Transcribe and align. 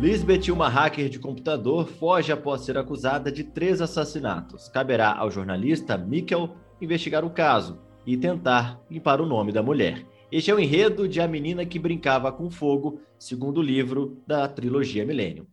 Lisbeth, 0.00 0.52
uma 0.52 0.68
hacker 0.68 1.08
de 1.08 1.18
computador, 1.18 1.88
foge 1.88 2.30
após 2.30 2.60
ser 2.60 2.78
acusada 2.78 3.32
de 3.32 3.42
três 3.42 3.80
assassinatos. 3.80 4.68
Caberá 4.68 5.12
ao 5.18 5.28
jornalista 5.28 5.98
Mikkel 5.98 6.50
investigar 6.80 7.24
o 7.24 7.30
caso 7.30 7.80
e 8.06 8.16
tentar 8.16 8.80
limpar 8.88 9.20
o 9.20 9.26
nome 9.26 9.50
da 9.50 9.60
mulher. 9.60 10.06
Este 10.30 10.52
é 10.52 10.54
o 10.54 10.60
enredo 10.60 11.08
de 11.08 11.20
A 11.20 11.26
Menina 11.26 11.66
que 11.66 11.80
Brincava 11.80 12.30
com 12.30 12.48
Fogo, 12.48 13.00
segundo 13.18 13.60
livro 13.60 14.22
da 14.24 14.46
trilogia 14.46 15.04
Millennium. 15.04 15.46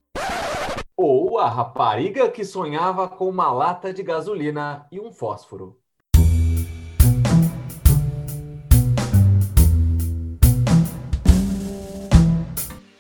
Ou 0.95 1.39
A 1.39 1.49
Rapariga 1.49 2.29
que 2.29 2.45
Sonhava 2.45 3.07
com 3.07 3.27
uma 3.27 3.51
Lata 3.51 3.91
de 3.91 4.03
Gasolina 4.03 4.85
e 4.91 4.99
um 4.99 5.11
Fósforo. 5.11 5.79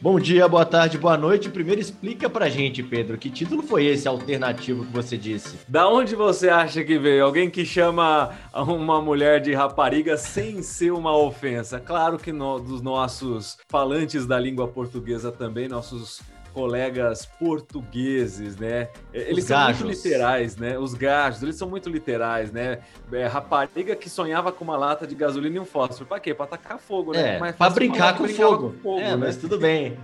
Bom 0.05 0.19
dia, 0.19 0.47
boa 0.47 0.63
tarde, 0.63 0.99
boa 0.99 1.17
noite. 1.17 1.49
Primeiro 1.49 1.81
explica 1.81 2.29
pra 2.29 2.47
gente, 2.47 2.83
Pedro, 2.83 3.17
que 3.17 3.27
título 3.27 3.63
foi 3.63 3.87
esse 3.87 4.07
alternativo 4.07 4.85
que 4.85 4.93
você 4.93 5.17
disse? 5.17 5.57
Da 5.67 5.89
onde 5.89 6.15
você 6.15 6.47
acha 6.47 6.83
que 6.83 6.99
veio? 6.99 7.25
Alguém 7.25 7.49
que 7.49 7.65
chama 7.65 8.29
uma 8.53 9.01
mulher 9.01 9.41
de 9.41 9.51
rapariga 9.55 10.15
sem 10.15 10.61
ser 10.61 10.91
uma 10.91 11.17
ofensa? 11.17 11.79
Claro 11.79 12.19
que 12.19 12.31
no, 12.31 12.59
dos 12.59 12.83
nossos 12.83 13.57
falantes 13.67 14.27
da 14.27 14.39
língua 14.39 14.67
portuguesa 14.67 15.31
também, 15.31 15.67
nossos 15.67 16.21
colegas 16.55 17.25
portugueses, 17.25 18.55
né? 18.55 18.87
Eles 19.13 19.39
Os 19.39 19.43
são 19.49 19.57
gajos. 19.57 19.81
muito 19.81 19.97
literais, 19.97 20.55
né? 20.55 20.79
Os 20.79 20.93
gajos, 20.93 21.43
eles 21.43 21.55
são 21.57 21.69
muito 21.69 21.89
literais, 21.89 22.49
né? 22.49 22.79
É, 23.11 23.27
rapariga 23.27 23.93
que 23.93 24.09
sonhava 24.09 24.53
com 24.53 24.63
uma 24.63 24.77
lata 24.77 25.05
de 25.05 25.13
gasolina 25.13 25.57
e 25.57 25.59
um 25.59 25.65
fósforo. 25.65 26.05
Pra 26.05 26.17
quê? 26.17 26.33
Pra 26.33 26.47
tacar 26.47 26.79
fogo, 26.79 27.11
né? 27.11 27.35
É, 27.35 27.51
pra 27.51 27.69
brincar 27.69 28.17
com 28.17 28.25
fogo. 28.29 28.71
com 28.71 28.79
fogo. 28.79 28.99
É, 28.99 29.09
né? 29.09 29.15
mas 29.17 29.35
tudo 29.35 29.59
bem. 29.59 29.97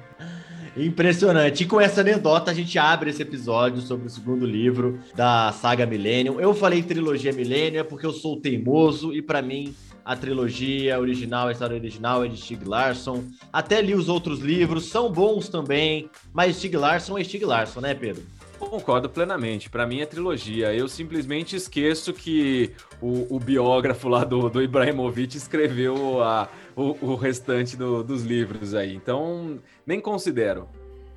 Impressionante. 0.76 1.64
E 1.64 1.66
com 1.66 1.80
essa 1.80 2.02
anedota, 2.02 2.52
a 2.52 2.54
gente 2.54 2.78
abre 2.78 3.09
esse 3.09 3.22
episódio 3.22 3.81
sobre 3.81 4.08
o 4.08 4.09
segundo 4.09 4.45
livro 4.45 5.00
da 5.16 5.53
saga 5.53 5.86
Millennium. 5.86 6.38
Eu 6.38 6.53
falei 6.53 6.84
trilogia 6.84 7.31
Millennium 7.31 7.86
porque 7.86 8.06
eu 8.06 8.12
sou 8.12 8.42
teimoso 8.42 9.14
e 9.14 9.22
para 9.22 9.42
mim 9.42 9.73
a 10.03 10.16
trilogia 10.16 10.99
original, 10.99 11.47
a 11.47 11.52
história 11.52 11.75
original 11.75 12.23
é 12.23 12.27
de 12.27 12.38
Stig 12.38 12.66
Larsson. 12.66 13.23
Até 13.52 13.81
li 13.81 13.94
os 13.94 14.09
outros 14.09 14.39
livros, 14.39 14.85
são 14.85 15.11
bons 15.11 15.49
também, 15.49 16.09
mas 16.33 16.57
Stig 16.57 16.75
Larsson 16.75 17.17
é 17.17 17.23
Stig 17.23 17.45
Larsson, 17.45 17.81
né, 17.81 17.94
Pedro? 17.94 18.23
Concordo 18.69 19.09
plenamente. 19.09 19.69
Para 19.69 19.88
mim 19.88 20.02
é 20.02 20.05
trilogia. 20.05 20.73
Eu 20.73 20.88
simplesmente 20.88 21.55
esqueço 21.55 22.13
que 22.13 22.72
o, 23.02 23.35
o 23.35 23.39
biógrafo 23.39 24.07
lá 24.07 24.23
do, 24.23 24.49
do 24.49 24.61
Ibrahimovic 24.61 25.35
escreveu 25.35 26.22
a, 26.23 26.47
o, 26.75 26.95
o 27.02 27.16
restante 27.16 27.75
do, 27.75 28.03
dos 28.03 28.23
livros 28.23 28.75
aí. 28.75 28.94
Então, 28.95 29.59
nem 29.85 29.99
considero. 29.99 30.69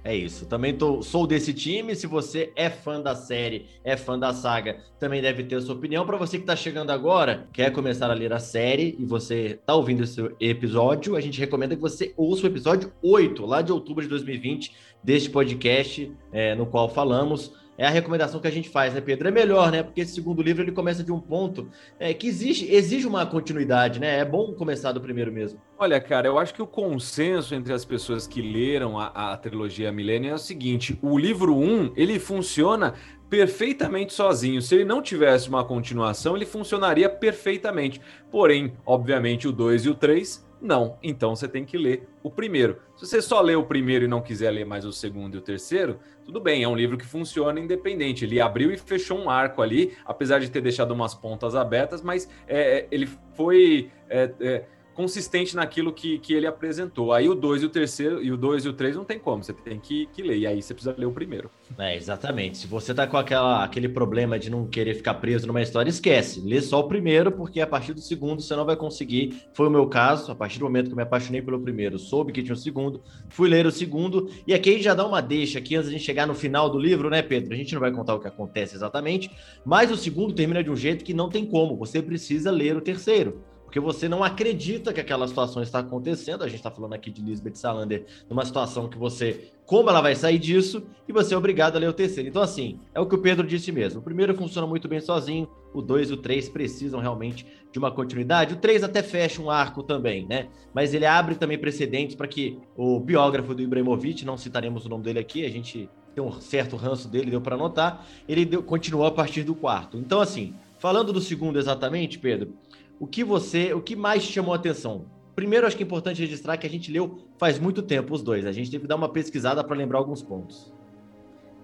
É 0.05 0.15
isso. 0.15 0.45
Também 0.45 0.77
tô, 0.77 1.03
sou 1.03 1.27
desse 1.27 1.55
time. 1.55 1.97
Se 1.97 2.07
você 2.07 2.53
é 2.55 2.69
fã 2.69 3.01
da 3.01 3.17
série, 3.17 3.67
é 3.83 3.97
fã 3.97 4.19
da 4.19 4.35
saga, 4.35 4.79
também 5.01 5.23
deve 5.23 5.43
ter 5.45 5.57
a 5.57 5.63
sua 5.63 5.75
opinião. 5.75 6.05
Para 6.05 6.19
você 6.19 6.37
que 6.37 6.43
está 6.43 6.55
chegando 6.55 6.91
agora, 6.91 7.49
quer 7.51 7.73
começar 7.73 8.11
a 8.11 8.15
ler 8.15 8.31
a 8.31 8.39
série 8.39 8.95
e 8.99 9.05
você 9.07 9.59
está 9.59 9.75
ouvindo 9.75 10.05
esse 10.05 10.21
episódio, 10.39 11.17
a 11.17 11.21
gente 11.23 11.41
recomenda 11.41 11.75
que 11.75 11.81
você 11.81 12.13
ouça 12.19 12.45
o 12.45 12.47
episódio 12.47 12.93
8, 13.03 13.47
lá 13.47 13.63
de 13.63 13.73
outubro 13.73 14.03
de 14.03 14.11
2020, 14.11 14.73
deste 15.03 15.31
podcast 15.31 16.13
é, 16.31 16.55
no 16.55 16.67
qual 16.67 16.87
falamos 16.87 17.53
é 17.77 17.87
a 17.87 17.91
recomendação 17.91 18.41
que 18.41 18.47
a 18.47 18.51
gente 18.51 18.69
faz, 18.69 18.95
né, 18.95 19.01
Pedro? 19.01 19.29
É 19.29 19.31
melhor, 19.31 19.71
né? 19.71 19.83
Porque 19.83 20.01
esse 20.01 20.15
segundo 20.15 20.43
livro 20.43 20.63
ele 20.63 20.73
começa 20.73 21.03
de 21.03 21.13
um 21.13 21.21
ponto 21.21 21.69
é, 21.99 22.15
que 22.15 22.29
exige, 22.29 22.73
exige 22.73 23.07
uma 23.07 23.27
continuidade, 23.27 23.99
né? 23.99 24.19
É 24.19 24.25
bom 24.25 24.53
começar 24.53 24.93
do 24.93 25.01
primeiro 25.01 25.33
mesmo. 25.33 25.61
Olha, 25.79 26.01
cara, 26.01 26.29
eu 26.29 26.39
acho 26.39 26.55
que 26.55 26.63
o 26.63 26.67
consenso 26.67 27.55
entre 27.55 27.73
as 27.73 27.85
pessoas 27.85 28.27
que 28.27 28.41
leram 28.41 28.99
a, 28.99 29.33
a 29.33 29.37
trilogia 29.37 29.91
Milênio 29.91 30.31
é 30.31 30.35
o 30.35 30.39
seguinte: 30.39 30.99
o 31.03 31.19
livro 31.19 31.57
1 31.57 31.95
ele 31.97 32.19
funciona 32.19 32.95
perfeitamente 33.29 34.13
sozinho. 34.13 34.63
Se 34.63 34.77
ele 34.77 34.85
não 34.85 35.03
tivesse 35.03 35.49
uma 35.49 35.65
continuação, 35.65 36.37
ele 36.37 36.47
funcionaria 36.47 37.09
perfeitamente. 37.09 38.01
Porém, 38.31 38.75
obviamente, 38.87 39.49
o 39.49 39.53
2 39.53 39.87
e 39.87 39.91
o 39.91 39.95
3 39.95 40.44
não. 40.65 40.99
Então 41.03 41.37
você 41.37 41.47
tem 41.47 41.65
que 41.65 41.77
ler 41.77 42.09
o 42.23 42.31
primeiro. 42.31 42.79
Se 42.97 43.07
você 43.07 43.21
só 43.21 43.41
lê 43.41 43.55
o 43.55 43.63
primeiro 43.63 44.05
e 44.05 44.09
não 44.09 44.23
quiser 44.23 44.51
ler 44.51 44.65
mais 44.65 44.85
o 44.85 44.93
segundo 44.93 45.35
e 45.35 45.39
o 45.39 45.41
terceiro, 45.41 45.99
tudo 46.25 46.41
bem, 46.41 46.63
é 46.63 46.69
um 46.69 46.75
livro 46.75 46.97
que 46.97 47.05
funciona 47.05 47.61
independente. 47.61 48.25
Ele 48.25 48.41
abriu 48.41 48.73
e 48.73 48.79
fechou 48.79 49.19
um 49.19 49.29
arco 49.29 49.61
ali, 49.61 49.95
apesar 50.07 50.41
de 50.41 50.51
ter 50.51 50.63
deixado 50.63 50.93
umas 50.93 51.15
pontas 51.15 51.55
abertas, 51.55 52.03
mas 52.03 52.29
é, 52.49 52.79
é 52.79 52.89
ele 52.91 53.09
foi. 53.35 53.91
É, 54.09 54.31
é, 54.41 54.65
consistente 54.95 55.57
naquilo 55.57 55.93
que, 55.93 56.19
que 56.19 56.33
ele 56.33 56.47
apresentou. 56.47 57.13
Aí 57.13 57.29
o 57.29 57.35
2 57.35 57.63
e 57.63 57.67
o 57.67 57.69
terceiro, 57.69 58.23
e 58.23 58.31
o 58.33 58.37
2 58.37 58.65
e 58.65 58.69
o 58.69 58.73
3 58.73 58.97
não 58.97 59.05
tem 59.05 59.19
como, 59.19 59.43
você 59.43 59.53
tem 59.53 59.79
que, 59.79 60.07
que 60.07 60.23
ler, 60.23 60.39
e 60.39 60.47
aí 60.47 60.63
você 60.63 60.73
precisa 60.73 60.95
ler 60.97 61.07
o 61.07 61.13
primeiro. 61.13 61.51
É, 61.79 61.97
exatamente. 61.97 62.59
Se 62.59 62.67
você 62.67 62.95
tá 62.95 63.07
com 63.07 63.17
aquela, 63.17 63.65
aquele 63.65 63.89
problema 63.89 64.39
de 64.39 64.51
não 64.51 64.67
querer 64.67 64.95
ficar 64.95 65.15
preso 65.15 65.47
numa 65.47 65.61
história, 65.61 65.91
esquece. 65.91 66.41
Lê 66.41 66.61
só 66.63 66.81
o 66.81 66.85
primeiro, 66.85 67.33
porque 67.33 67.61
a 67.61 67.67
partir 67.67 67.93
do 67.93 68.01
segundo 68.01 68.41
você 68.41 68.55
não 68.55 68.65
vai 68.65 68.77
conseguir. 68.77 69.43
Foi 69.53 69.67
o 69.67 69.71
meu 69.71 69.87
caso, 69.87 70.31
a 70.31 70.35
partir 70.35 70.59
do 70.59 70.65
momento 70.65 70.87
que 70.87 70.93
eu 70.93 70.97
me 70.97 71.03
apaixonei 71.03 71.43
pelo 71.43 71.61
primeiro, 71.61 71.99
soube 71.99 72.33
que 72.33 72.43
tinha 72.43 72.55
o 72.55 72.57
segundo, 72.57 73.03
fui 73.29 73.49
ler 73.49 73.67
o 73.67 73.73
segundo, 73.73 74.31
e 74.47 74.55
aqui 74.55 74.71
a 74.71 74.73
gente 74.73 74.85
já 74.85 74.95
dá 74.95 75.07
uma 75.07 75.21
deixa 75.21 75.59
aqui 75.59 75.75
antes 75.75 75.91
de 75.91 75.99
chegar 75.99 76.27
no 76.27 76.35
final 76.35 76.71
do 76.71 76.79
livro, 76.79 77.11
né, 77.11 77.23
Pedro? 77.23 77.53
A 77.55 77.57
gente 77.57 77.75
não 77.75 77.81
vai 77.81 77.91
contar 77.91 78.15
o 78.15 78.21
que 78.21 78.29
acontece 78.29 78.77
exatamente, 78.77 79.31
mas 79.65 79.91
o 79.91 79.97
segundo 79.97 80.33
termina 80.33 80.63
de 80.63 80.71
um 80.71 80.77
jeito 80.77 81.05
que 81.05 81.15
não 81.15 81.29
tem 81.29 81.45
como, 81.45 81.77
você 81.77 82.01
precisa 82.01 82.51
ler 82.51 82.77
o 82.77 82.81
terceiro 82.81 83.43
porque 83.75 83.81
você 83.81 84.09
não 84.09 84.23
acredita 84.23 84.93
que 84.93 85.01
aquela 85.01 85.27
situação 85.27 85.61
está 85.61 85.81
acontecendo. 85.81 86.45
A 86.45 86.47
gente 86.47 86.59
está 86.59 86.71
falando 86.71 86.93
aqui 86.93 87.11
de 87.11 87.21
Lisbeth 87.21 87.57
Salander, 87.57 88.07
numa 88.31 88.45
situação 88.45 88.89
que 88.89 88.97
você, 88.97 89.51
como 89.67 89.91
ela 89.91 90.01
vai 90.01 90.15
sair 90.15 90.39
disso, 90.39 90.87
e 91.09 91.13
você 91.13 91.35
é 91.35 91.37
obrigado 91.37 91.75
a 91.75 91.81
ler 91.81 91.89
o 91.89 91.93
terceiro. 91.93 92.29
Então, 92.29 92.41
assim, 92.41 92.79
é 92.95 93.01
o 93.01 93.07
que 93.07 93.17
o 93.17 93.19
Pedro 93.19 93.45
disse 93.45 93.73
mesmo. 93.73 93.99
O 93.99 94.03
primeiro 94.03 94.33
funciona 94.33 94.65
muito 94.65 94.87
bem 94.87 95.01
sozinho, 95.01 95.49
o 95.75 95.83
dois 95.83 96.09
e 96.09 96.13
o 96.13 96.17
três 96.17 96.49
precisam 96.49 97.01
realmente 97.01 97.45
de 97.73 97.77
uma 97.81 97.91
continuidade. 97.91 98.55
O 98.55 98.59
três 98.59 98.85
até 98.85 99.03
fecha 99.03 99.43
um 99.43 99.51
arco 99.51 99.83
também, 99.83 100.25
né? 100.25 100.47
Mas 100.73 100.95
ele 100.95 101.05
abre 101.05 101.35
também 101.35 101.59
precedentes 101.59 102.15
para 102.15 102.29
que 102.29 102.57
o 102.77 103.01
biógrafo 103.01 103.57
do 103.57 103.63
Ibrahimovic, 103.63 104.25
não 104.25 104.37
citaremos 104.37 104.87
o 104.87 104.89
nome 104.89 105.03
dele 105.03 105.19
aqui, 105.19 105.45
a 105.45 105.51
gente 105.51 105.91
tem 106.15 106.23
um 106.23 106.31
certo 106.41 106.77
ranço 106.77 107.09
dele, 107.09 107.29
deu 107.29 107.41
para 107.41 107.57
anotar, 107.57 108.07
ele 108.29 108.45
deu, 108.45 108.63
continuou 108.63 109.05
a 109.05 109.11
partir 109.11 109.43
do 109.43 109.53
quarto. 109.53 109.97
Então, 109.99 110.21
assim, 110.21 110.55
falando 110.79 111.13
do 111.13 111.21
segundo 111.21 111.59
exatamente, 111.59 112.21
Pedro, 112.21 112.55
o 112.99 113.07
que 113.07 113.25
você, 113.25 113.73
o 113.73 113.81
que 113.81 113.97
mais 113.97 114.23
chamou 114.23 114.53
a 114.53 114.57
atenção? 114.57 115.07
Primeiro, 115.35 115.67
acho 115.67 115.77
que 115.77 115.83
é 115.83 115.87
importante 115.87 116.21
registrar 116.21 116.57
que 116.57 116.67
a 116.67 116.71
gente 116.71 116.93
leu 116.93 117.19
faz 117.39 117.59
muito 117.59 117.83
tempo 117.83 118.15
os 118.15 118.23
dois. 118.23 118.47
A 118.47 118.53
gente 118.53 118.71
teve 118.71 118.83
que 118.83 118.89
dar 118.89 118.97
uma 118.97 119.09
pesquisada 119.09 119.65
para 119.65 119.77
lembrar 119.77 119.99
alguns 119.99 120.23
pontos. 120.23 120.73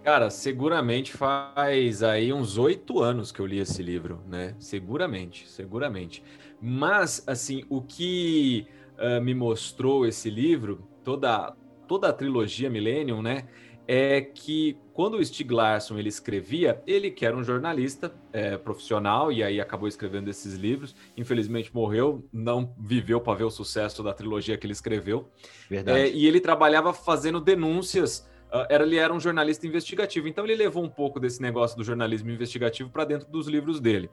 Cara, 0.03 0.31
seguramente 0.31 1.13
faz 1.13 2.03
aí 2.03 2.33
uns 2.33 2.57
oito 2.57 3.01
anos 3.01 3.31
que 3.31 3.39
eu 3.39 3.47
li 3.47 3.59
esse 3.59 3.83
livro, 3.83 4.21
né? 4.27 4.57
Seguramente, 4.59 5.47
seguramente. 5.47 6.23
Mas, 6.61 7.23
assim, 7.27 7.65
o 7.69 7.83
que 7.83 8.67
uh, 8.99 9.21
me 9.21 9.35
mostrou 9.35 10.07
esse 10.07 10.31
livro, 10.31 10.89
toda, 11.05 11.55
toda 11.87 12.09
a 12.09 12.13
trilogia 12.13 12.71
Millennium, 12.71 13.21
né? 13.21 13.47
É 13.93 14.21
que 14.21 14.79
quando 14.93 15.17
o 15.17 15.25
Stieg 15.25 15.53
Larsson 15.53 15.99
ele 15.99 16.09
escrevia, 16.09 16.81
ele 16.87 17.11
que 17.11 17.27
era 17.27 17.37
um 17.37 17.43
jornalista 17.43 18.15
é, 18.33 18.57
profissional 18.57 19.33
e 19.33 19.43
aí 19.43 19.61
acabou 19.61 19.89
escrevendo 19.89 20.31
esses 20.31 20.55
livros, 20.55 20.95
infelizmente 21.17 21.75
morreu, 21.75 22.25
não 22.33 22.73
viveu 22.79 23.21
para 23.21 23.39
ver 23.39 23.45
o 23.45 23.51
sucesso 23.51 24.01
da 24.01 24.13
trilogia 24.13 24.57
que 24.57 24.65
ele 24.65 24.75
escreveu. 24.75 25.29
Verdade. 25.69 25.99
É, 25.99 26.09
e 26.09 26.25
ele 26.25 26.39
trabalhava 26.39 26.93
fazendo 26.93 27.41
denúncias 27.41 28.30
era, 28.69 28.85
ele 28.85 28.97
era 28.97 29.13
um 29.13 29.21
jornalista 29.21 29.67
investigativo, 29.67 30.29
então 30.29 30.45
ele 30.45 30.55
levou 30.55 30.83
um 30.83 30.89
pouco 30.89 31.21
desse 31.21 31.41
negócio 31.41 31.77
do 31.77 31.85
jornalismo 31.85 32.31
investigativo 32.31 32.91
para 32.91 33.05
dentro 33.05 33.29
dos 33.31 33.47
livros 33.47 33.81
dele. 33.81 34.11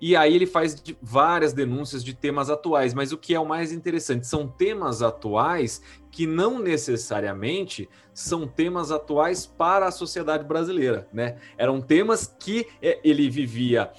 E 0.00 0.16
aí 0.16 0.34
ele 0.34 0.46
faz 0.46 0.74
de, 0.74 0.96
várias 1.02 1.52
denúncias 1.52 2.02
de 2.02 2.14
temas 2.14 2.48
atuais, 2.48 2.94
mas 2.94 3.12
o 3.12 3.18
que 3.18 3.34
é 3.34 3.40
o 3.40 3.46
mais 3.46 3.72
interessante 3.72 4.26
são 4.26 4.48
temas 4.48 5.02
atuais 5.02 5.82
que 6.10 6.26
não 6.26 6.58
necessariamente 6.58 7.88
são 8.14 8.46
temas 8.46 8.90
atuais 8.90 9.46
para 9.46 9.86
a 9.86 9.90
sociedade 9.90 10.44
brasileira, 10.44 11.06
né? 11.12 11.36
Eram 11.56 11.80
temas 11.80 12.34
que 12.38 12.66
é, 12.82 12.98
ele 13.04 13.28
vivia 13.28 13.90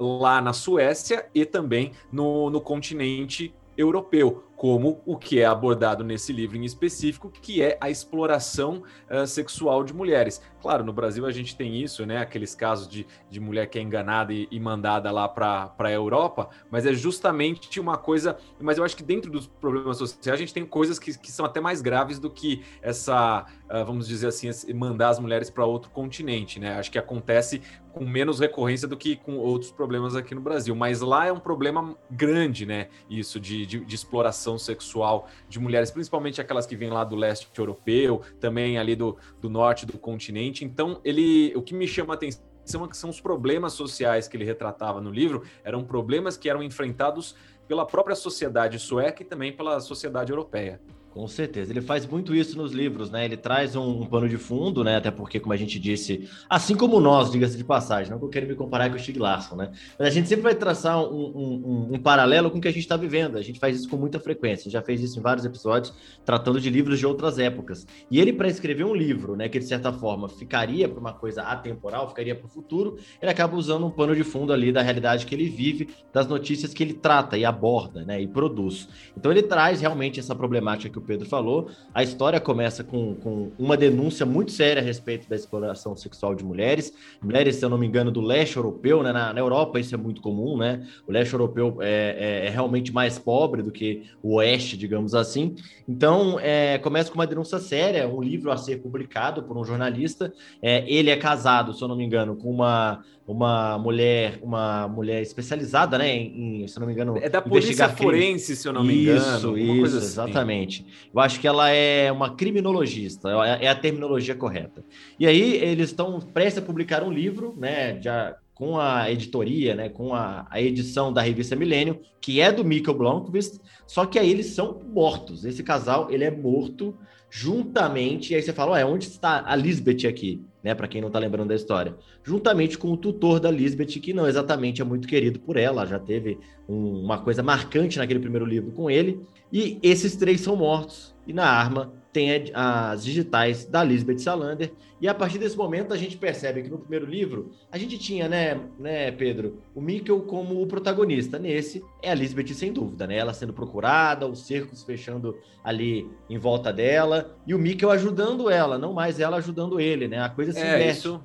uh, 0.00 0.18
lá 0.18 0.40
na 0.40 0.52
Suécia 0.52 1.26
e 1.34 1.44
também 1.44 1.92
no, 2.12 2.48
no 2.48 2.60
continente 2.60 3.54
europeu 3.76 4.44
como 4.60 5.00
o 5.06 5.16
que 5.16 5.40
é 5.40 5.46
abordado 5.46 6.04
nesse 6.04 6.34
livro 6.34 6.54
em 6.54 6.66
específico, 6.66 7.30
que 7.30 7.62
é 7.62 7.78
a 7.80 7.88
exploração 7.88 8.82
uh, 9.10 9.26
sexual 9.26 9.82
de 9.82 9.94
mulheres. 9.94 10.42
Claro, 10.60 10.84
no 10.84 10.92
Brasil 10.92 11.24
a 11.24 11.32
gente 11.32 11.56
tem 11.56 11.82
isso, 11.82 12.04
né? 12.04 12.18
Aqueles 12.18 12.54
casos 12.54 12.86
de, 12.86 13.06
de 13.30 13.40
mulher 13.40 13.70
que 13.70 13.78
é 13.78 13.82
enganada 13.82 14.34
e, 14.34 14.46
e 14.50 14.60
mandada 14.60 15.10
lá 15.10 15.26
para 15.26 15.72
a 15.78 15.90
Europa, 15.90 16.50
mas 16.70 16.84
é 16.84 16.92
justamente 16.92 17.80
uma 17.80 17.96
coisa. 17.96 18.36
Mas 18.60 18.76
eu 18.76 18.84
acho 18.84 18.94
que 18.94 19.02
dentro 19.02 19.30
dos 19.30 19.46
problemas 19.46 19.96
sociais 19.96 20.34
a 20.34 20.38
gente 20.38 20.52
tem 20.52 20.66
coisas 20.66 20.98
que, 20.98 21.18
que 21.18 21.32
são 21.32 21.46
até 21.46 21.58
mais 21.58 21.80
graves 21.80 22.18
do 22.18 22.28
que 22.28 22.62
essa, 22.82 23.46
uh, 23.64 23.82
vamos 23.86 24.06
dizer 24.06 24.26
assim, 24.26 24.50
mandar 24.74 25.08
as 25.08 25.18
mulheres 25.18 25.48
para 25.48 25.64
outro 25.64 25.90
continente, 25.90 26.60
né? 26.60 26.78
Acho 26.78 26.90
que 26.92 26.98
acontece 26.98 27.62
com 27.92 28.04
menos 28.04 28.40
recorrência 28.40 28.86
do 28.86 28.96
que 28.96 29.16
com 29.16 29.36
outros 29.36 29.70
problemas 29.70 30.14
aqui 30.14 30.34
no 30.34 30.40
Brasil. 30.40 30.74
Mas 30.74 31.00
lá 31.00 31.26
é 31.26 31.32
um 31.32 31.40
problema 31.40 31.96
grande, 32.10 32.64
né? 32.66 32.88
Isso 33.08 33.40
de, 33.40 33.66
de, 33.66 33.84
de 33.84 33.94
exploração 33.94 34.58
sexual 34.58 35.28
de 35.48 35.58
mulheres, 35.58 35.90
principalmente 35.90 36.40
aquelas 36.40 36.66
que 36.66 36.76
vêm 36.76 36.90
lá 36.90 37.04
do 37.04 37.16
leste 37.16 37.48
europeu, 37.56 38.22
também 38.38 38.78
ali 38.78 38.94
do, 38.94 39.16
do 39.40 39.48
norte 39.48 39.84
do 39.86 39.98
continente. 39.98 40.64
Então, 40.64 41.00
ele, 41.04 41.52
o 41.56 41.62
que 41.62 41.74
me 41.74 41.86
chama 41.86 42.14
a 42.14 42.16
atenção 42.16 42.84
é 42.84 42.88
que 42.88 42.96
são 42.96 43.10
os 43.10 43.20
problemas 43.20 43.72
sociais 43.72 44.28
que 44.28 44.36
ele 44.36 44.44
retratava 44.44 45.00
no 45.00 45.10
livro, 45.10 45.42
eram 45.64 45.84
problemas 45.84 46.36
que 46.36 46.48
eram 46.48 46.62
enfrentados 46.62 47.34
pela 47.66 47.86
própria 47.86 48.16
sociedade 48.16 48.78
sueca 48.78 49.22
e 49.22 49.24
também 49.24 49.52
pela 49.52 49.80
sociedade 49.80 50.32
europeia. 50.32 50.80
Com 51.10 51.26
certeza, 51.26 51.72
ele 51.72 51.80
faz 51.80 52.06
muito 52.06 52.32
isso 52.32 52.56
nos 52.56 52.70
livros, 52.70 53.10
né? 53.10 53.24
Ele 53.24 53.36
traz 53.36 53.74
um, 53.74 54.02
um, 54.02 54.06
pano 54.06 54.28
de 54.28 54.36
fundo, 54.36 54.84
né? 54.84 54.94
Até 54.94 55.10
porque, 55.10 55.40
como 55.40 55.52
a 55.52 55.56
gente 55.56 55.76
disse, 55.76 56.30
assim 56.48 56.76
como 56.76 57.00
nós, 57.00 57.32
diga-se 57.32 57.56
de 57.56 57.64
passagem, 57.64 58.12
não 58.12 58.18
que 58.20 58.26
eu 58.26 58.28
quero 58.28 58.46
me 58.46 58.54
comparar 58.54 58.88
com 58.88 58.94
o 58.94 58.98
Stig 58.98 59.18
Larsson, 59.18 59.56
né? 59.56 59.72
Mas 59.98 60.06
a 60.06 60.10
gente 60.10 60.28
sempre 60.28 60.44
vai 60.44 60.54
traçar 60.54 61.02
um, 61.02 61.12
um, 61.12 61.88
um 61.94 61.98
paralelo 61.98 62.48
com 62.48 62.58
o 62.58 62.60
que 62.60 62.68
a 62.68 62.70
gente 62.70 62.82
está 62.82 62.96
vivendo. 62.96 63.36
A 63.36 63.42
gente 63.42 63.58
faz 63.58 63.76
isso 63.76 63.88
com 63.88 63.96
muita 63.96 64.20
frequência. 64.20 64.70
Já 64.70 64.80
fez 64.82 65.02
isso 65.02 65.18
em 65.18 65.22
vários 65.22 65.44
episódios, 65.44 65.92
tratando 66.24 66.60
de 66.60 66.70
livros 66.70 66.96
de 67.00 67.04
outras 67.04 67.40
épocas. 67.40 67.84
E 68.08 68.20
ele, 68.20 68.32
para 68.32 68.46
escrever 68.46 68.84
um 68.84 68.94
livro, 68.94 69.34
né? 69.34 69.48
Que 69.48 69.58
de 69.58 69.66
certa 69.66 69.92
forma 69.92 70.28
ficaria 70.28 70.88
para 70.88 71.00
uma 71.00 71.12
coisa 71.12 71.42
atemporal, 71.42 72.08
ficaria 72.08 72.36
para 72.36 72.46
o 72.46 72.48
futuro, 72.48 72.98
ele 73.20 73.32
acaba 73.32 73.56
usando 73.56 73.84
um 73.84 73.90
pano 73.90 74.14
de 74.14 74.22
fundo 74.22 74.52
ali 74.52 74.70
da 74.70 74.80
realidade 74.80 75.26
que 75.26 75.34
ele 75.34 75.48
vive, 75.48 75.88
das 76.12 76.28
notícias 76.28 76.72
que 76.72 76.84
ele 76.84 76.94
trata 76.94 77.36
e 77.36 77.44
aborda, 77.44 78.04
né? 78.04 78.22
E 78.22 78.28
produz. 78.28 78.88
Então 79.16 79.32
ele 79.32 79.42
traz 79.42 79.80
realmente 79.80 80.20
essa 80.20 80.36
problemática 80.36 80.88
que 80.88 80.99
o 81.00 81.02
Pedro 81.02 81.26
falou. 81.28 81.68
A 81.92 82.02
história 82.02 82.38
começa 82.38 82.84
com, 82.84 83.14
com 83.16 83.50
uma 83.58 83.76
denúncia 83.76 84.24
muito 84.24 84.52
séria 84.52 84.80
a 84.80 84.84
respeito 84.84 85.28
da 85.28 85.34
exploração 85.34 85.96
sexual 85.96 86.34
de 86.34 86.44
mulheres. 86.44 86.94
Mulheres, 87.22 87.56
se 87.56 87.64
eu 87.64 87.68
não 87.68 87.78
me 87.78 87.86
engano, 87.86 88.10
do 88.10 88.20
leste 88.20 88.56
europeu, 88.56 89.02
né? 89.02 89.12
Na, 89.12 89.32
na 89.32 89.40
Europa 89.40 89.80
isso 89.80 89.94
é 89.94 89.98
muito 89.98 90.20
comum, 90.20 90.56
né? 90.56 90.86
O 91.06 91.12
leste 91.12 91.32
europeu 91.32 91.78
é, 91.80 92.42
é, 92.44 92.46
é, 92.46 92.50
realmente 92.50 92.92
mais 92.92 93.18
pobre 93.18 93.62
do 93.62 93.70
que 93.70 94.04
o 94.22 94.36
oeste, 94.36 94.76
digamos 94.76 95.14
assim. 95.14 95.56
Então, 95.88 96.38
é, 96.40 96.78
começa 96.78 97.10
com 97.10 97.18
uma 97.18 97.26
denúncia 97.26 97.58
séria, 97.58 98.08
um 98.08 98.22
livro 98.22 98.50
a 98.50 98.56
ser 98.56 98.76
publicado 98.80 99.42
por 99.42 99.56
um 99.56 99.64
jornalista. 99.64 100.32
É, 100.62 100.84
ele 100.90 101.10
é 101.10 101.16
casado, 101.16 101.74
se 101.74 101.82
eu 101.82 101.88
não 101.88 101.96
me 101.96 102.04
engano, 102.04 102.36
com 102.36 102.50
uma 102.50 103.02
uma 103.30 103.78
mulher, 103.78 104.40
uma 104.42 104.88
mulher 104.88 105.22
especializada, 105.22 105.96
né, 105.96 106.16
em, 106.16 106.66
se 106.66 106.76
eu 106.76 106.80
não 106.80 106.86
me 106.88 106.92
engano, 106.92 107.16
é 107.16 107.28
da 107.28 107.40
polícia 107.40 107.88
forense, 107.88 108.56
se 108.56 108.66
eu 108.66 108.72
não 108.72 108.82
me 108.82 109.02
engano. 109.02 109.56
Isso, 109.56 109.56
isso, 109.56 109.96
assim. 109.98 110.06
exatamente. 110.06 110.86
Eu 111.12 111.20
acho 111.20 111.40
que 111.40 111.46
ela 111.46 111.68
é 111.70 112.10
uma 112.10 112.34
criminologista, 112.34 113.28
é, 113.44 113.66
é 113.66 113.68
a 113.68 113.74
terminologia 113.74 114.34
correta. 114.34 114.84
E 115.18 115.26
aí 115.26 115.54
eles 115.54 115.90
estão 115.90 116.20
prestes 116.20 116.62
a 116.62 116.66
publicar 116.66 117.02
um 117.02 117.12
livro, 117.12 117.54
né, 117.58 118.00
já 118.00 118.36
com 118.54 118.78
a 118.78 119.10
editoria, 119.10 119.74
né, 119.74 119.88
com 119.88 120.14
a, 120.14 120.46
a 120.50 120.60
edição 120.60 121.10
da 121.10 121.22
revista 121.22 121.56
Milênio, 121.56 122.00
que 122.20 122.40
é 122.40 122.52
do 122.52 122.62
Mikkel 122.62 122.92
Blomqvist, 122.92 123.58
só 123.86 124.04
que 124.04 124.18
aí 124.18 124.30
eles 124.30 124.48
são 124.48 124.82
mortos. 124.92 125.46
Esse 125.46 125.62
casal, 125.62 126.10
ele 126.10 126.24
é 126.24 126.30
morto 126.30 126.94
juntamente, 127.30 128.32
e 128.32 128.36
aí 128.36 128.42
você 128.42 128.52
fala, 128.52 128.72
ué, 128.72 128.84
onde 128.84 129.04
está 129.04 129.44
a 129.46 129.54
Lisbeth 129.54 130.08
aqui? 130.08 130.42
Né, 130.62 130.74
para 130.74 130.88
quem 130.88 131.00
não 131.00 131.08
está 131.08 131.18
lembrando 131.18 131.48
da 131.48 131.54
história. 131.54 131.94
Juntamente 132.22 132.76
com 132.76 132.92
o 132.92 132.96
tutor 132.96 133.40
da 133.40 133.50
Lisbeth, 133.50 133.98
que 134.00 134.12
não 134.12 134.26
exatamente 134.26 134.82
é 134.82 134.84
muito 134.84 135.08
querido 135.08 135.38
por 135.40 135.56
ela, 135.56 135.86
já 135.86 135.98
teve 135.98 136.38
um, 136.68 137.00
uma 137.00 137.18
coisa 137.18 137.42
marcante 137.42 137.96
naquele 137.98 138.20
primeiro 138.20 138.44
livro 138.44 138.70
com 138.72 138.90
ele. 138.90 139.22
E 139.50 139.78
esses 139.82 140.16
três 140.16 140.42
são 140.42 140.56
mortos, 140.56 141.14
e 141.26 141.32
na 141.32 141.46
arma 141.46 141.94
tem 142.12 142.50
as 142.54 143.04
digitais 143.04 143.64
da 143.64 143.84
Lisbeth 143.84 144.18
Salander. 144.18 144.72
E 145.00 145.08
a 145.08 145.14
partir 145.14 145.38
desse 145.38 145.56
momento 145.56 145.94
a 145.94 145.96
gente 145.96 146.16
percebe 146.16 146.62
que 146.62 146.68
no 146.68 146.78
primeiro 146.78 147.06
livro 147.06 147.52
a 147.72 147.78
gente 147.78 147.96
tinha, 147.98 148.28
né, 148.28 148.60
né, 148.78 149.10
Pedro, 149.10 149.58
o 149.74 149.80
Mikkel 149.80 150.20
como 150.22 150.60
o 150.60 150.66
protagonista. 150.66 151.38
Nesse 151.38 151.82
é 152.02 152.10
a 152.10 152.14
Lisbeth 152.14 152.52
sem 152.54 152.72
dúvida, 152.72 153.06
né? 153.06 153.16
Ela 153.16 153.32
sendo 153.32 153.52
procurada, 153.52 154.26
os 154.26 154.46
cercos 154.46 154.82
fechando 154.82 155.38
ali 155.64 156.10
em 156.28 156.36
volta 156.36 156.72
dela 156.72 157.34
e 157.46 157.54
o 157.54 157.58
Mikkel 157.58 157.90
ajudando 157.90 158.50
ela, 158.50 158.76
não 158.76 158.92
mais 158.92 159.20
ela 159.20 159.38
ajudando 159.38 159.80
ele, 159.80 160.06
né? 160.06 160.20
A 160.20 160.28
coisa 160.28 160.52
se 160.52 160.60
é, 160.60 160.74
inverte. 160.74 160.98
Isso... 160.98 161.22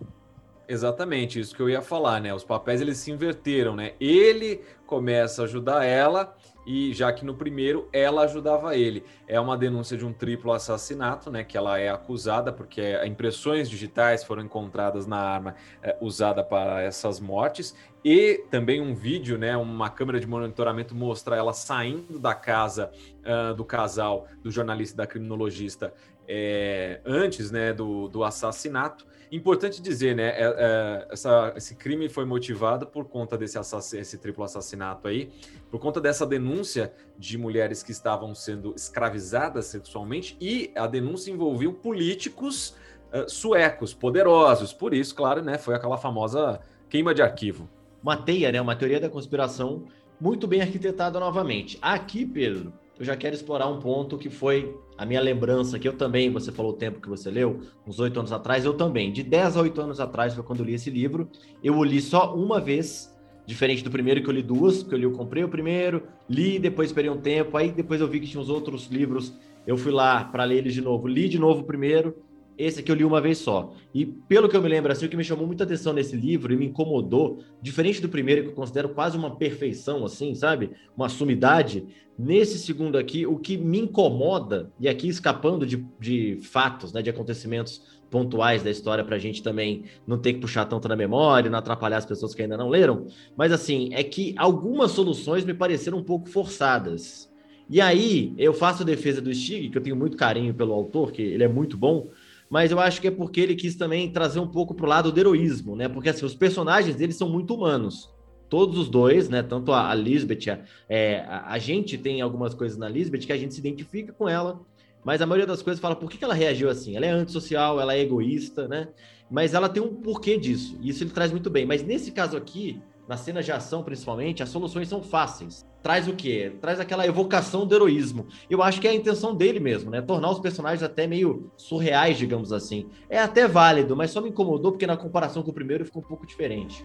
Exatamente, 0.68 1.40
isso 1.40 1.56
que 1.56 1.62
eu 1.62 1.70
ia 1.70 1.82
falar, 1.82 2.20
né? 2.20 2.34
Os 2.34 2.44
papéis 2.44 2.82
eles 2.82 2.98
se 2.98 3.12
inverteram, 3.12 3.76
né? 3.76 3.94
Ele 4.00 4.62
começa 4.88 5.44
a 5.44 5.46
ajudar 5.46 5.86
ela 5.86 6.36
e 6.66 6.92
já 6.94 7.14
que 7.14 7.24
no 7.24 7.36
primeiro 7.36 7.88
ela 7.94 8.24
ajudava 8.24 8.76
ele. 8.76 9.04
É 9.28 9.40
uma 9.40 9.56
denúncia 9.56 9.96
de 9.96 10.04
um 10.04 10.12
triplo 10.12 10.52
assassinato, 10.52 11.30
né? 11.30 11.44
Que 11.44 11.56
ela 11.56 11.78
é 11.78 11.90
acusada 11.90 12.52
porque 12.52 12.82
impressões 13.06 13.70
digitais 13.70 14.24
foram 14.24 14.42
encontradas 14.42 15.06
na 15.06 15.18
arma 15.18 15.56
é, 15.84 15.96
usada 16.02 16.44
para 16.44 16.82
essas 16.82 17.20
mortes 17.20 17.76
e 18.04 18.44
também 18.50 18.82
um 18.82 18.96
vídeo, 18.96 19.38
né? 19.38 19.56
Uma 19.56 19.90
câmera 19.90 20.20
de 20.20 20.28
monitoramento 20.28 20.96
mostra 20.96 21.36
ela 21.36 21.54
saindo 21.54 22.18
da 22.20 22.34
casa 22.34 22.92
uh, 23.24 23.54
do 23.54 23.64
casal, 23.64 24.28
do 24.44 24.50
jornalista 24.50 24.98
da 24.98 25.08
criminologista, 25.08 25.94
é, 26.28 27.02
antes, 27.06 27.52
né? 27.52 27.72
Do, 27.72 28.08
do 28.08 28.24
assassinato. 28.24 29.06
Importante 29.32 29.82
dizer, 29.82 30.16
né? 30.16 30.30
É, 30.30 30.44
é, 30.44 31.08
essa, 31.12 31.54
esse 31.56 31.76
crime 31.76 32.08
foi 32.08 32.26
motivado 32.26 32.86
por 32.86 33.06
conta 33.06 33.38
desse 33.38 33.58
esse 33.98 34.18
triplo 34.18 34.44
assassinato 34.44 35.08
aí, 35.08 35.32
por 35.70 35.80
conta 35.80 36.00
dessa 36.00 36.26
denúncia 36.26 36.94
de 37.18 37.38
mulheres 37.38 37.82
que 37.82 37.92
estavam 37.92 38.36
sendo 38.36 38.74
escravizadas 38.76 39.66
sexualmente 39.66 40.38
e 40.40 40.72
a 40.76 40.88
denúncia 40.88 41.32
envolveu 41.32 41.74
políticos 41.74 42.76
uh, 43.14 43.30
suecos 43.30 43.94
poderosos. 43.94 44.74
Por 44.74 44.94
isso, 44.94 45.16
claro, 45.16 45.42
né? 45.42 45.58
Foi 45.58 45.76
aquela 45.76 45.98
famosa 45.98 46.60
queima 46.90 47.14
de 47.14 47.22
arquivo. 47.22 47.70
Uma 48.02 48.18
teia, 48.18 48.52
né? 48.52 48.62
Uma 48.62 48.76
teoria 48.76 49.00
da 49.00 49.10
conspiração 49.10 49.86
muito 50.20 50.48
bem 50.48 50.62
arquitetada 50.62 51.20
novamente. 51.20 51.78
Aqui, 51.82 52.26
Pedro, 52.26 52.74
eu 52.98 53.06
já 53.06 53.16
quero 53.16 53.36
explorar 53.36 53.68
um 53.68 53.80
ponto 53.80 54.18
que 54.18 54.30
foi 54.30 54.76
a 54.98 55.06
minha 55.06 55.20
lembrança, 55.20 55.78
que 55.78 55.88
eu 55.88 55.94
também, 55.94 56.32
você 56.32 56.52
falou 56.52 56.72
o 56.72 56.76
tempo 56.76 57.02
que 57.02 57.10
você 57.10 57.30
leu, 57.30 57.60
uns 57.86 58.00
oito 58.00 58.18
anos 58.20 58.32
atrás, 58.32 58.64
eu 58.64 58.74
também. 58.74 59.12
De 59.12 59.22
10 59.22 59.58
a 59.58 59.62
8 59.62 59.82
anos 59.82 60.00
atrás 60.00 60.34
foi 60.34 60.44
quando 60.44 60.60
eu 60.60 60.66
li 60.66 60.74
esse 60.74 60.90
livro. 60.90 61.30
Eu 61.64 61.76
o 61.76 61.84
li 61.84 62.02
só 62.02 62.34
uma 62.34 62.60
vez, 62.60 63.14
diferente 63.46 63.84
do 63.84 63.92
primeiro 63.92 64.24
que 64.24 64.30
eu 64.30 64.34
li 64.34 64.42
duas, 64.42 64.82
porque 64.82 64.96
eu 64.96 65.00
li, 65.00 65.04
eu 65.04 65.12
comprei 65.12 65.44
o 65.44 65.50
primeiro, 65.50 66.04
li, 66.30 66.58
depois 66.58 66.90
esperei 66.90 67.10
um 67.10 67.20
tempo, 67.20 67.58
aí 67.58 67.72
depois 67.72 68.00
eu 68.00 68.08
vi 68.08 68.22
que 68.22 68.28
tinha 68.28 68.42
uns 68.42 68.50
outros 68.50 68.88
livros, 68.88 69.34
eu 69.68 69.78
fui 69.78 69.92
lá 69.92 70.24
para 70.24 70.46
ler 70.46 70.60
eles 70.60 70.74
de 70.74 70.82
novo, 70.82 71.08
li 71.08 71.28
de 71.28 71.38
novo 71.38 71.62
o 71.62 71.66
primeiro, 71.66 72.16
esse 72.58 72.80
aqui 72.80 72.92
eu 72.92 72.96
li 72.96 73.04
uma 73.04 73.22
vez 73.22 73.38
só. 73.38 73.74
E 73.94 74.06
pelo 74.06 74.48
que 74.48 74.56
eu 74.56 74.62
me 74.62 74.70
lembro, 74.70 74.92
assim, 74.92 75.06
o 75.06 75.10
que 75.10 75.18
me 75.18 75.24
chamou 75.24 75.46
muita 75.46 75.64
atenção 75.64 75.94
nesse 75.94 76.16
livro 76.16 76.54
e 76.54 76.58
me 76.58 76.66
incomodou, 76.66 77.40
diferente 77.62 78.02
do 78.02 78.10
primeiro, 78.10 78.44
que 78.44 78.50
eu 78.50 78.54
considero 78.54 78.90
quase 78.90 79.18
uma 79.18 79.36
perfeição, 79.36 80.06
assim, 80.06 80.34
sabe? 80.36 80.72
Uma 80.96 81.10
sumidade. 81.10 81.86
Nesse 82.18 82.58
segundo 82.58 82.98
aqui, 82.98 83.26
o 83.26 83.38
que 83.38 83.58
me 83.58 83.80
incomoda, 83.80 84.72
e 84.80 84.88
aqui 84.88 85.08
escapando 85.08 85.66
de, 85.66 85.86
de 86.00 86.38
fatos, 86.42 86.94
né, 86.94 87.02
de 87.02 87.10
acontecimentos 87.10 88.00
pontuais 88.10 88.64
da 88.64 88.72
história 88.72 89.04
para 89.04 89.18
a 89.18 89.20
gente 89.20 89.44
também 89.44 89.84
não 90.08 90.18
ter 90.18 90.34
que 90.34 90.40
puxar 90.40 90.66
tanto 90.66 90.88
na 90.88 90.96
memória, 90.96 91.50
não 91.50 91.60
atrapalhar 91.60 91.98
as 91.98 92.06
pessoas 92.06 92.34
que 92.34 92.42
ainda 92.42 92.56
não 92.56 92.70
leram, 92.70 93.08
mas 93.36 93.52
assim, 93.52 93.90
é 93.94 94.04
que 94.04 94.34
algumas 94.38 94.92
soluções 94.92 95.44
me 95.44 95.54
pareceram 95.54 95.98
um 95.98 96.04
pouco 96.04 96.30
forçadas. 96.30 97.30
E 97.70 97.82
aí, 97.82 98.34
eu 98.38 98.54
faço 98.54 98.84
a 98.84 98.86
defesa 98.86 99.20
do 99.20 99.34
Stig, 99.34 99.70
que 99.70 99.78
eu 99.78 99.82
tenho 99.82 99.96
muito 99.96 100.16
carinho 100.16 100.54
pelo 100.54 100.72
autor, 100.72 101.12
que 101.12 101.22
ele 101.22 101.44
é 101.44 101.48
muito 101.48 101.76
bom, 101.76 102.10
mas 102.50 102.72
eu 102.72 102.80
acho 102.80 103.02
que 103.02 103.08
é 103.08 103.12
porque 103.12 103.42
ele 103.42 103.56
quis 103.56 103.76
também 103.76 104.12
trazer 104.12 104.40
um 104.40 104.48
pouco 104.48 104.74
para 104.74 104.86
o 104.86 104.90
lado 104.90 105.12
do 105.12 105.20
heroísmo, 105.20 105.76
né? 105.76 105.90
Porque 105.90 106.10
assim, 106.10 106.26
os 106.26 106.36
personagens 106.36 106.96
deles 106.96 107.16
são 107.16 107.30
muito 107.30 107.54
humanos. 107.54 108.14
Todos 108.50 108.78
os 108.78 108.88
dois, 108.88 109.28
né? 109.28 109.42
Tanto 109.42 109.72
a, 109.74 109.90
a 109.90 109.96
Lisbeth, 109.96 110.52
a, 110.52 110.60
é, 110.88 111.20
a, 111.28 111.54
a, 111.54 111.58
gente 111.58 111.98
tem 111.98 112.22
algumas 112.22 112.54
coisas 112.54 112.78
na 112.78 112.88
Lisbeth 112.88 113.20
que 113.20 113.34
a 113.34 113.38
gente 113.38 113.54
se 113.54 113.60
identifica 113.60 114.14
com 114.14 114.30
ela, 114.30 114.62
mas 115.04 115.22
a 115.22 115.26
maioria 115.26 115.48
das 115.48 115.62
coisas 115.62 115.82
fala 115.82 115.96
por 115.96 116.10
que, 116.10 116.18
que 116.18 116.24
ela 116.24 116.34
reagiu 116.34 116.70
assim? 116.70 116.96
Ela 116.96 117.08
é 117.08 117.10
antissocial, 117.10 117.80
ela 117.80 117.96
é 117.96 118.00
egoísta, 118.02 118.68
né? 118.68 118.88
Mas 119.30 119.54
ela 119.54 119.68
tem 119.68 119.82
um 119.82 119.96
porquê 119.96 120.38
disso. 120.38 120.78
E 120.82 120.90
isso 120.90 121.04
ele 121.04 121.12
traz 121.12 121.32
muito 121.32 121.50
bem. 121.50 121.66
Mas 121.66 121.84
nesse 121.84 122.12
caso 122.12 122.38
aqui, 122.38 122.80
na 123.08 123.18
cena 123.18 123.42
de 123.42 123.52
ação 123.52 123.84
principalmente, 123.84 124.42
as 124.42 124.50
soluções 124.50 124.88
são 124.88 125.02
fáceis. 125.02 125.66
Traz 125.84 126.08
o 126.08 126.14
quê? 126.14 126.54
Traz 126.60 126.80
aquela 126.80 127.06
evocação 127.06 127.66
do 127.66 127.76
heroísmo. 127.76 128.26
Eu 128.50 128.64
acho 128.64 128.82
que 128.82 128.88
é 128.88 128.92
a 128.92 128.96
intenção 128.96 129.36
dele 129.36 129.60
mesmo, 129.60 129.92
né? 129.92 130.02
Tornar 130.02 130.32
os 130.32 130.40
personagens 130.40 130.82
até 130.82 131.06
meio 131.06 131.52
surreais, 131.56 132.18
digamos 132.18 132.52
assim. 132.52 132.88
É 133.08 133.20
até 133.20 133.48
válido, 133.48 133.96
mas 133.96 134.10
só 134.10 134.20
me 134.20 134.30
incomodou 134.30 134.72
porque 134.72 134.88
na 134.88 134.98
comparação 134.98 135.44
com 135.44 135.52
o 135.52 135.54
primeiro 135.54 135.86
ficou 135.86 136.02
um 136.02 136.06
pouco 136.06 136.26
diferente. 136.26 136.84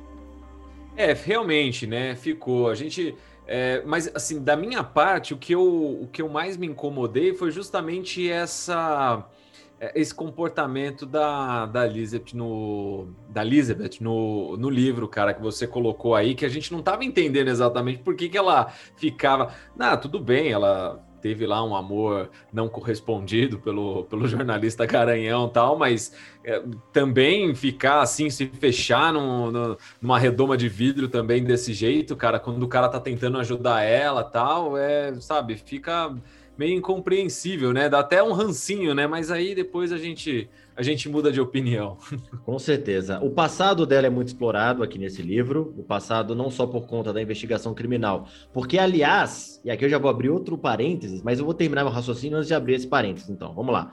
É, 0.96 1.14
realmente, 1.14 1.86
né? 1.86 2.14
Ficou. 2.14 2.68
A 2.68 2.74
gente. 2.74 3.14
É, 3.46 3.82
mas, 3.86 4.10
assim, 4.14 4.42
da 4.44 4.54
minha 4.54 4.84
parte, 4.84 5.32
o 5.32 5.36
que, 5.38 5.54
eu, 5.54 5.62
o 6.02 6.08
que 6.12 6.20
eu 6.20 6.28
mais 6.28 6.56
me 6.56 6.66
incomodei 6.66 7.32
foi 7.32 7.50
justamente 7.50 8.30
essa 8.30 9.26
esse 9.94 10.14
comportamento 10.14 11.06
da, 11.06 11.64
da 11.64 11.86
Elizabeth 11.86 12.34
no 12.34 13.08
da 13.30 13.42
Elizabeth 13.42 14.00
no, 14.00 14.56
no 14.56 14.68
livro, 14.68 15.08
cara, 15.08 15.32
que 15.32 15.40
você 15.40 15.66
colocou 15.66 16.14
aí, 16.14 16.34
que 16.34 16.44
a 16.44 16.50
gente 16.50 16.70
não 16.70 16.80
estava 16.80 17.04
entendendo 17.04 17.48
exatamente 17.48 18.00
por 18.00 18.14
que, 18.14 18.28
que 18.28 18.36
ela 18.36 18.66
ficava. 18.96 19.54
Ah, 19.78 19.96
tudo 19.96 20.20
bem, 20.20 20.52
ela 20.52 21.02
teve 21.20 21.46
lá 21.46 21.64
um 21.64 21.74
amor 21.74 22.30
não 22.52 22.68
correspondido 22.68 23.58
pelo, 23.58 24.04
pelo 24.04 24.26
jornalista 24.26 24.86
Garanhão 24.86 25.48
tal, 25.48 25.78
mas 25.78 26.12
é, 26.44 26.62
também 26.92 27.54
ficar 27.54 28.00
assim, 28.00 28.30
se 28.30 28.46
fechar 28.46 29.12
num, 29.12 29.50
num, 29.50 29.76
numa 30.00 30.18
redoma 30.18 30.56
de 30.56 30.68
vidro 30.68 31.08
também 31.08 31.44
desse 31.44 31.72
jeito, 31.72 32.16
cara, 32.16 32.40
quando 32.40 32.62
o 32.62 32.68
cara 32.68 32.88
tá 32.88 33.00
tentando 33.00 33.38
ajudar 33.38 33.82
ela 33.82 34.24
tal, 34.24 34.76
é, 34.76 35.14
sabe, 35.20 35.56
fica 35.56 36.14
meio 36.60 36.76
incompreensível, 36.76 37.72
né? 37.72 37.88
Dá 37.88 38.00
até 38.00 38.22
um 38.22 38.32
rancinho, 38.32 38.94
né? 38.94 39.06
Mas 39.06 39.30
aí 39.30 39.54
depois 39.54 39.92
a 39.92 39.96
gente 39.96 40.46
a 40.76 40.82
gente 40.82 41.08
muda 41.08 41.32
de 41.32 41.40
opinião. 41.40 41.96
Com 42.44 42.58
certeza. 42.58 43.18
O 43.22 43.30
passado 43.30 43.86
dela 43.86 44.06
é 44.06 44.10
muito 44.10 44.28
explorado 44.28 44.82
aqui 44.82 44.98
nesse 44.98 45.22
livro. 45.22 45.74
O 45.78 45.82
passado 45.82 46.34
não 46.34 46.50
só 46.50 46.66
por 46.66 46.86
conta 46.86 47.14
da 47.14 47.22
investigação 47.22 47.72
criminal, 47.72 48.28
porque 48.52 48.78
aliás, 48.78 49.58
e 49.64 49.70
aqui 49.70 49.86
eu 49.86 49.88
já 49.88 49.96
vou 49.96 50.10
abrir 50.10 50.28
outro 50.28 50.58
parênteses, 50.58 51.22
mas 51.22 51.38
eu 51.38 51.46
vou 51.46 51.54
terminar 51.54 51.82
meu 51.82 51.92
raciocínio 51.92 52.36
antes 52.36 52.48
de 52.48 52.54
abrir 52.54 52.74
esse 52.74 52.86
parênteses. 52.86 53.30
Então, 53.30 53.54
vamos 53.54 53.72
lá. 53.72 53.90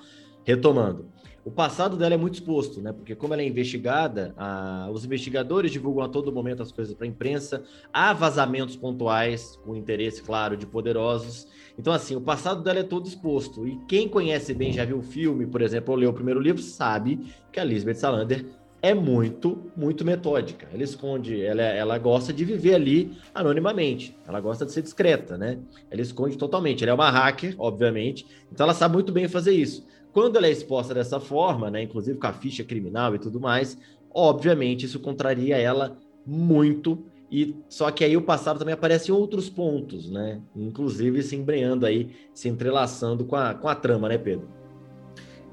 Retomando. 0.47 1.07
O 1.43 1.51
passado 1.51 1.97
dela 1.97 2.13
é 2.13 2.17
muito 2.17 2.35
exposto, 2.35 2.81
né? 2.81 2.93
Porque 2.93 3.13
como 3.13 3.33
ela 3.33 3.41
é 3.41 3.45
investigada, 3.45 4.33
a... 4.37 4.89
os 4.93 5.03
investigadores 5.03 5.73
divulgam 5.73 6.05
a 6.05 6.07
todo 6.07 6.31
momento 6.31 6.63
as 6.63 6.71
coisas 6.71 6.93
para 6.93 7.05
a 7.05 7.09
imprensa, 7.09 7.63
há 7.91 8.13
vazamentos 8.13 8.77
pontuais 8.77 9.59
com 9.65 9.75
interesse, 9.75 10.23
claro, 10.23 10.55
de 10.55 10.65
poderosos. 10.65 11.49
Então, 11.77 11.91
assim, 11.91 12.15
o 12.15 12.21
passado 12.21 12.63
dela 12.63 12.79
é 12.79 12.83
todo 12.83 13.07
exposto. 13.07 13.67
E 13.67 13.77
quem 13.89 14.07
conhece 14.07 14.53
bem, 14.53 14.71
já 14.71 14.85
viu 14.85 14.99
o 14.99 15.03
filme, 15.03 15.45
por 15.45 15.61
exemplo, 15.61 15.93
ou 15.93 15.99
leu 15.99 16.11
o 16.11 16.13
primeiro 16.13 16.39
livro, 16.39 16.61
sabe 16.61 17.19
que 17.51 17.59
a 17.59 17.63
Lisbeth 17.65 17.95
Salander 17.95 18.45
é 18.81 18.93
muito, 18.93 19.71
muito 19.75 20.05
metódica. 20.05 20.67
Ela 20.71 20.83
esconde, 20.83 21.41
ela, 21.41 21.61
ela 21.61 21.97
gosta 21.97 22.31
de 22.31 22.45
viver 22.45 22.75
ali 22.75 23.17
anonimamente. 23.35 24.15
Ela 24.25 24.39
gosta 24.39 24.65
de 24.65 24.71
ser 24.71 24.81
discreta, 24.81 25.37
né? 25.37 25.59
Ela 25.91 26.01
esconde 26.01 26.37
totalmente. 26.37 26.83
Ela 26.83 26.91
é 26.91 26.95
uma 26.95 27.09
hacker, 27.09 27.55
obviamente, 27.57 28.25
então 28.49 28.63
ela 28.65 28.73
sabe 28.73 28.93
muito 28.93 29.11
bem 29.11 29.27
fazer 29.27 29.51
isso. 29.51 29.85
Quando 30.17 30.35
ela 30.35 30.47
é 30.47 30.51
exposta 30.51 30.95
dessa 30.95 31.19
forma, 31.19 31.69
né, 31.69 31.83
inclusive 31.83 32.17
com 32.17 32.25
a 32.25 32.33
ficha 32.33 32.63
criminal 32.63 33.13
e 33.13 33.19
tudo 33.19 33.39
mais, 33.39 33.77
obviamente 34.11 34.83
isso 34.83 34.99
contraria 34.99 35.57
ela 35.57 35.95
muito. 36.25 37.05
E 37.31 37.55
só 37.69 37.91
que 37.91 38.03
aí 38.03 38.17
o 38.17 38.23
passado 38.23 38.57
também 38.57 38.73
aparece 38.73 39.11
em 39.11 39.13
outros 39.13 39.47
pontos, 39.47 40.09
né? 40.09 40.41
Inclusive 40.55 41.21
se 41.21 41.35
embreando 41.35 41.85
aí, 41.85 42.15
se 42.33 42.49
entrelaçando 42.49 43.25
com 43.25 43.35
a, 43.35 43.53
com 43.53 43.67
a 43.67 43.75
trama, 43.75 44.09
né, 44.09 44.17
Pedro? 44.17 44.49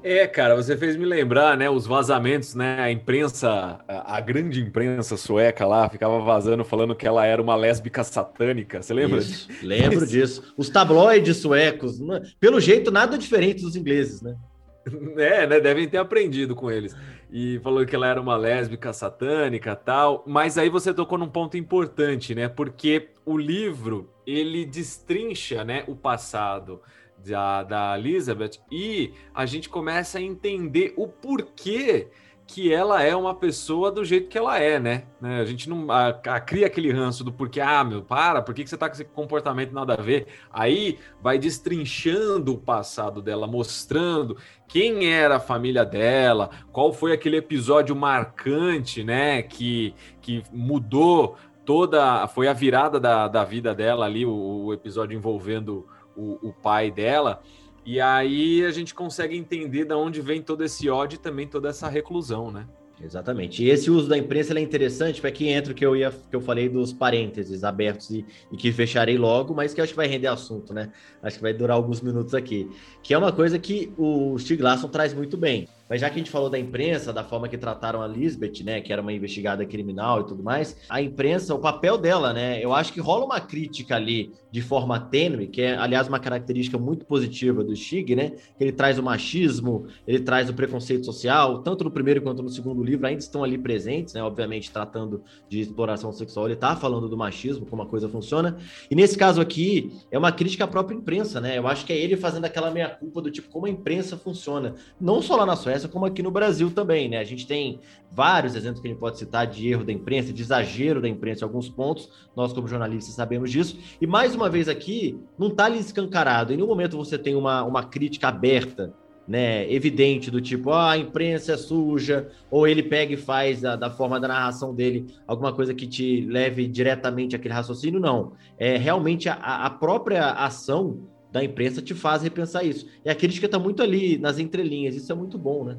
É, 0.01 0.25
cara, 0.25 0.55
você 0.55 0.75
fez 0.75 0.95
me 0.95 1.05
lembrar, 1.05 1.55
né, 1.55 1.69
os 1.69 1.85
vazamentos, 1.85 2.55
né, 2.55 2.79
a 2.79 2.91
imprensa, 2.91 3.79
a, 3.87 4.17
a, 4.17 4.19
grande 4.19 4.61
imprensa 4.61 5.15
sueca 5.15 5.65
lá 5.67 5.87
ficava 5.89 6.19
vazando 6.21 6.65
falando 6.65 6.95
que 6.95 7.05
ela 7.05 7.23
era 7.23 7.39
uma 7.39 7.55
lésbica 7.55 8.03
satânica, 8.03 8.81
você 8.81 8.95
lembra? 8.95 9.19
Isso, 9.19 9.47
lembro 9.61 10.05
disso. 10.09 10.55
Os 10.57 10.69
tabloides 10.69 11.37
suecos, 11.37 11.99
pelo 12.39 12.59
jeito 12.59 12.89
nada 12.89 13.15
diferente 13.15 13.61
dos 13.61 13.75
ingleses, 13.75 14.23
né? 14.23 14.35
É, 15.17 15.47
né? 15.47 15.59
Devem 15.59 15.87
ter 15.87 15.97
aprendido 15.97 16.55
com 16.55 16.69
eles. 16.69 16.95
E 17.31 17.59
falou 17.63 17.85
que 17.85 17.95
ela 17.95 18.07
era 18.07 18.21
uma 18.21 18.35
lésbica 18.35 18.93
satânica 18.93 19.75
tal. 19.75 20.23
Mas 20.27 20.57
aí 20.57 20.69
você 20.69 20.93
tocou 20.93 21.17
num 21.17 21.29
ponto 21.29 21.57
importante, 21.57 22.35
né? 22.35 22.47
Porque 22.47 23.09
o 23.25 23.37
livro 23.37 24.09
ele 24.25 24.65
destrincha, 24.65 25.63
né, 25.63 25.83
o 25.87 25.95
passado 25.95 26.81
da, 27.17 27.63
da 27.63 27.97
Elizabeth 27.97 28.59
e 28.71 29.13
a 29.33 29.45
gente 29.45 29.69
começa 29.69 30.17
a 30.17 30.21
entender 30.21 30.93
o 30.95 31.07
porquê 31.07 32.07
que 32.47 32.71
ela 32.71 33.01
é 33.01 33.15
uma 33.15 33.33
pessoa 33.33 33.91
do 33.91 34.05
jeito 34.05 34.29
que 34.29 34.37
ela 34.37 34.59
é, 34.59 34.79
né? 34.79 35.05
né? 35.19 35.39
A 35.39 35.45
gente 35.45 35.67
não 35.67 35.91
a, 35.91 36.09
a, 36.09 36.39
cria 36.39 36.67
aquele 36.67 36.91
ranço 36.91 37.23
do 37.23 37.31
porquê, 37.31 37.59
ah, 37.59 37.83
meu, 37.83 38.03
para, 38.03 38.41
por 38.41 38.53
que, 38.53 38.63
que 38.63 38.69
você 38.69 38.77
tá 38.77 38.87
com 38.87 38.93
esse 38.93 39.03
comportamento 39.03 39.73
nada 39.73 39.93
a 39.93 40.01
ver? 40.01 40.27
Aí 40.51 40.99
vai 41.21 41.39
destrinchando 41.39 42.53
o 42.53 42.57
passado 42.57 43.21
dela, 43.21 43.47
mostrando 43.47 44.37
quem 44.67 45.11
era 45.11 45.37
a 45.37 45.39
família 45.39 45.83
dela, 45.83 46.49
qual 46.71 46.93
foi 46.93 47.13
aquele 47.13 47.37
episódio 47.37 47.95
marcante, 47.95 49.03
né? 49.03 49.41
Que, 49.41 49.95
que 50.21 50.43
mudou 50.51 51.37
toda. 51.65 52.27
Foi 52.27 52.47
a 52.47 52.53
virada 52.53 52.99
da, 52.99 53.27
da 53.27 53.43
vida 53.43 53.73
dela 53.73 54.05
ali, 54.05 54.25
o, 54.25 54.65
o 54.65 54.73
episódio 54.73 55.17
envolvendo 55.17 55.87
o, 56.15 56.49
o 56.49 56.53
pai 56.53 56.91
dela. 56.91 57.41
E 57.85 58.01
aí 58.01 58.65
a 58.65 58.71
gente 58.71 58.93
consegue 58.93 59.37
entender 59.37 59.85
de 59.85 59.93
onde 59.93 60.19
vem 60.19 60.41
todo 60.41 60.63
esse 60.63 60.89
ódio 60.89 61.17
e 61.17 61.19
também 61.19 61.47
toda 61.47 61.69
essa 61.69 61.87
reclusão, 61.87 62.51
né? 62.51 62.65
Exatamente. 63.01 63.63
E 63.63 63.69
esse 63.69 63.91
uso 63.91 64.07
da 64.07 64.17
imprensa 64.17 64.57
é 64.57 64.61
interessante, 64.61 65.19
para 65.19 65.31
que 65.31 65.47
entra 65.47 65.73
o 65.73 65.75
que 65.75 65.85
eu 65.85 65.95
ia 65.95 66.11
que 66.11 66.35
eu 66.35 66.41
falei 66.41 66.69
dos 66.69 66.93
parênteses 66.93 67.63
abertos 67.63 68.09
e, 68.09 68.25
e, 68.51 68.57
que 68.57 68.71
fecharei 68.71 69.17
logo, 69.17 69.53
mas 69.53 69.73
que 69.73 69.81
acho 69.81 69.91
que 69.91 69.97
vai 69.97 70.07
render 70.07 70.27
assunto, 70.27 70.73
né? 70.73 70.91
Acho 71.21 71.37
que 71.37 71.43
vai 71.43 71.53
durar 71.53 71.75
alguns 71.75 72.01
minutos 72.01 72.33
aqui. 72.33 72.69
Que 73.03 73.13
é 73.13 73.17
uma 73.17 73.31
coisa 73.31 73.59
que 73.59 73.91
o 73.97 74.37
Stig 74.39 74.61
Larsson 74.61 74.87
traz 74.87 75.13
muito 75.13 75.35
bem. 75.35 75.67
Mas 75.89 76.01
já 76.01 76.09
que 76.09 76.15
a 76.15 76.17
gente 76.17 76.31
falou 76.31 76.49
da 76.49 76.57
imprensa, 76.57 77.13
da 77.13 77.23
forma 77.23 77.47
que 77.47 77.57
trataram 77.57 78.01
a 78.01 78.07
Lisbeth, 78.07 78.63
né, 78.63 78.81
que 78.81 78.91
era 78.91 79.01
uma 79.01 79.13
investigada 79.13 79.65
criminal 79.65 80.21
e 80.21 80.23
tudo 80.25 80.43
mais, 80.43 80.77
a 80.89 81.01
imprensa, 81.01 81.53
o 81.53 81.59
papel 81.59 81.97
dela, 81.97 82.33
né, 82.33 82.63
eu 82.63 82.73
acho 82.73 82.91
que 82.91 82.99
rola 82.99 83.25
uma 83.25 83.39
crítica 83.39 83.95
ali 83.95 84.33
de 84.51 84.61
forma 84.61 84.99
tênue, 84.99 85.47
que 85.47 85.61
é, 85.61 85.75
aliás, 85.75 86.07
uma 86.07 86.19
característica 86.19 86.77
muito 86.77 87.05
positiva 87.05 87.63
do 87.63 87.75
Stig, 87.75 88.15
né, 88.15 88.31
que 88.57 88.63
ele 88.63 88.71
traz 88.71 88.97
o 88.97 89.03
machismo, 89.03 89.85
ele 90.07 90.19
traz 90.19 90.49
o 90.49 90.53
preconceito 90.53 91.05
social, 91.05 91.61
tanto 91.61 91.83
no 91.83 91.91
primeiro 91.91 92.21
quanto 92.21 92.41
no 92.41 92.49
segundo 92.49 92.81
livro 92.83 93.05
ainda 93.05 93.19
estão 93.19 93.43
ali 93.43 93.57
presentes, 93.57 94.13
né, 94.13 94.23
obviamente 94.23 94.71
tratando 94.71 95.23
de 95.49 95.59
exploração 95.59 96.11
sexual, 96.11 96.47
ele 96.47 96.55
tá 96.55 96.75
falando 96.75 97.07
do 97.07 97.17
machismo, 97.17 97.65
como 97.65 97.81
a 97.81 97.85
coisa 97.85 98.09
funciona, 98.09 98.57
e 98.89 98.95
nesse 98.95 99.17
caso 99.17 99.41
aqui, 99.41 99.91
é 100.09 100.17
uma 100.17 100.31
crítica 100.31 100.63
à 100.63 100.67
própria 100.67 100.95
imprensa, 100.95 101.39
né, 101.39 101.57
eu 101.57 101.67
acho 101.67 101.85
que 101.85 101.93
é 101.93 101.97
ele 101.97 102.15
fazendo 102.15 102.45
aquela 102.45 102.71
meia-culpa 102.71 103.21
do 103.21 103.29
tipo, 103.29 103.49
como 103.49 103.65
a 103.65 103.69
imprensa 103.69 104.17
funciona, 104.17 104.73
não 104.99 105.21
só 105.21 105.35
lá 105.35 105.45
na 105.45 105.55
Suécia, 105.55 105.74
como 105.83 106.05
aqui 106.05 106.23
no 106.23 106.31
Brasil 106.31 106.71
também, 106.71 107.09
né? 107.09 107.17
A 107.17 107.23
gente 107.23 107.45
tem 107.45 107.79
vários 108.11 108.55
exemplos 108.55 108.81
que 108.81 108.87
a 108.87 108.91
gente 108.91 108.99
pode 108.99 109.17
citar 109.17 109.45
de 109.47 109.67
erro 109.67 109.83
da 109.83 109.91
imprensa, 109.91 110.31
de 110.31 110.41
exagero 110.41 111.01
da 111.01 111.09
imprensa 111.09 111.43
em 111.43 111.47
alguns 111.47 111.67
pontos, 111.67 112.09
nós 112.35 112.53
como 112.53 112.67
jornalistas 112.67 113.13
sabemos 113.15 113.51
disso, 113.51 113.77
e 113.99 114.07
mais 114.07 114.33
uma 114.33 114.49
vez 114.49 114.69
aqui, 114.69 115.19
não 115.37 115.47
está 115.47 115.65
ali 115.65 115.79
escancarado, 115.79 116.53
em 116.53 116.55
nenhum 116.55 116.67
momento 116.67 116.97
você 116.97 117.17
tem 117.17 117.35
uma, 117.35 117.63
uma 117.63 117.83
crítica 117.83 118.29
aberta, 118.29 118.93
né, 119.27 119.71
evidente 119.71 120.29
do 120.29 120.39
tipo, 120.39 120.71
ah, 120.71 120.91
a 120.91 120.97
imprensa 120.97 121.53
é 121.53 121.57
suja, 121.57 122.29
ou 122.49 122.67
ele 122.67 122.83
pega 122.83 123.13
e 123.13 123.17
faz 123.17 123.61
da, 123.61 123.75
da 123.75 123.89
forma 123.89 124.19
da 124.19 124.27
narração 124.27 124.73
dele 124.73 125.07
alguma 125.27 125.51
coisa 125.51 125.73
que 125.73 125.87
te 125.87 126.21
leve 126.27 126.67
diretamente 126.67 127.35
àquele 127.35 127.53
raciocínio, 127.53 127.99
não. 127.99 128.33
É 128.57 128.77
realmente 128.77 129.27
a, 129.27 129.33
a 129.33 129.69
própria 129.69 130.31
ação 130.31 131.07
da 131.35 131.43
imprensa 131.43 131.81
te 131.81 131.93
faz 131.93 132.23
repensar 132.23 132.63
isso. 132.63 132.87
E 133.03 133.09
a 133.09 133.13
crítica 133.13 133.45
está 133.45 133.59
muito 133.59 133.83
ali 133.83 134.17
nas 134.17 134.39
entrelinhas, 134.39 134.95
isso 134.95 135.11
é 135.11 135.15
muito 135.15 135.37
bom, 135.37 135.65
né? 135.65 135.77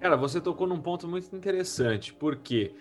Cara, 0.00 0.16
você 0.16 0.40
tocou 0.40 0.66
num 0.66 0.80
ponto 0.80 1.06
muito 1.06 1.36
interessante, 1.36 2.12
porque 2.12 2.72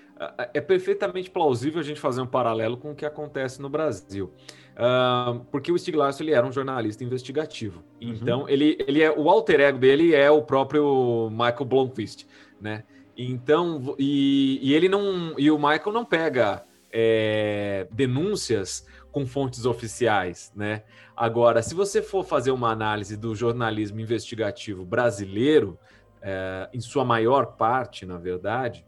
é 0.52 0.60
perfeitamente 0.60 1.30
plausível 1.30 1.80
a 1.80 1.84
gente 1.84 2.00
fazer 2.00 2.22
um 2.22 2.26
paralelo 2.26 2.76
com 2.76 2.92
o 2.92 2.96
que 2.96 3.06
acontece 3.06 3.62
no 3.62 3.70
Brasil. 3.70 4.34
Uh, 4.74 5.46
porque 5.52 5.72
o 5.72 5.78
Stieg 5.78 5.96
Larsson 5.96 6.24
ele 6.24 6.32
era 6.32 6.48
um 6.48 6.52
jornalista 6.52 7.04
investigativo. 7.04 7.84
Uhum. 8.02 8.14
Então, 8.14 8.50
ele, 8.50 8.76
ele 8.88 9.04
é 9.04 9.12
o 9.12 9.30
alter 9.30 9.60
ego 9.60 9.78
dele 9.78 10.16
é 10.16 10.32
o 10.32 10.42
próprio 10.42 11.30
Michael 11.30 11.66
Blomqvist, 11.66 12.26
né? 12.60 12.84
Então, 13.16 13.96
e, 14.00 14.60
e 14.64 14.74
ele 14.74 14.90
não. 14.90 15.36
E 15.38 15.52
o 15.52 15.58
Michael 15.58 15.92
não 15.92 16.06
pega 16.06 16.64
é, 16.92 17.88
denúncias 17.92 18.88
com 19.12 19.26
fontes 19.26 19.66
oficiais, 19.66 20.52
né? 20.56 20.84
Agora, 21.16 21.62
se 21.62 21.74
você 21.74 22.02
for 22.02 22.24
fazer 22.24 22.52
uma 22.52 22.70
análise 22.72 23.18
do 23.18 23.36
jornalismo 23.36 24.00
investigativo 24.00 24.86
brasileiro, 24.86 25.78
é, 26.22 26.70
em 26.74 26.80
sua 26.80 27.04
maior 27.04 27.58
parte, 27.58 28.06
na 28.06 28.18
verdade, 28.18 28.86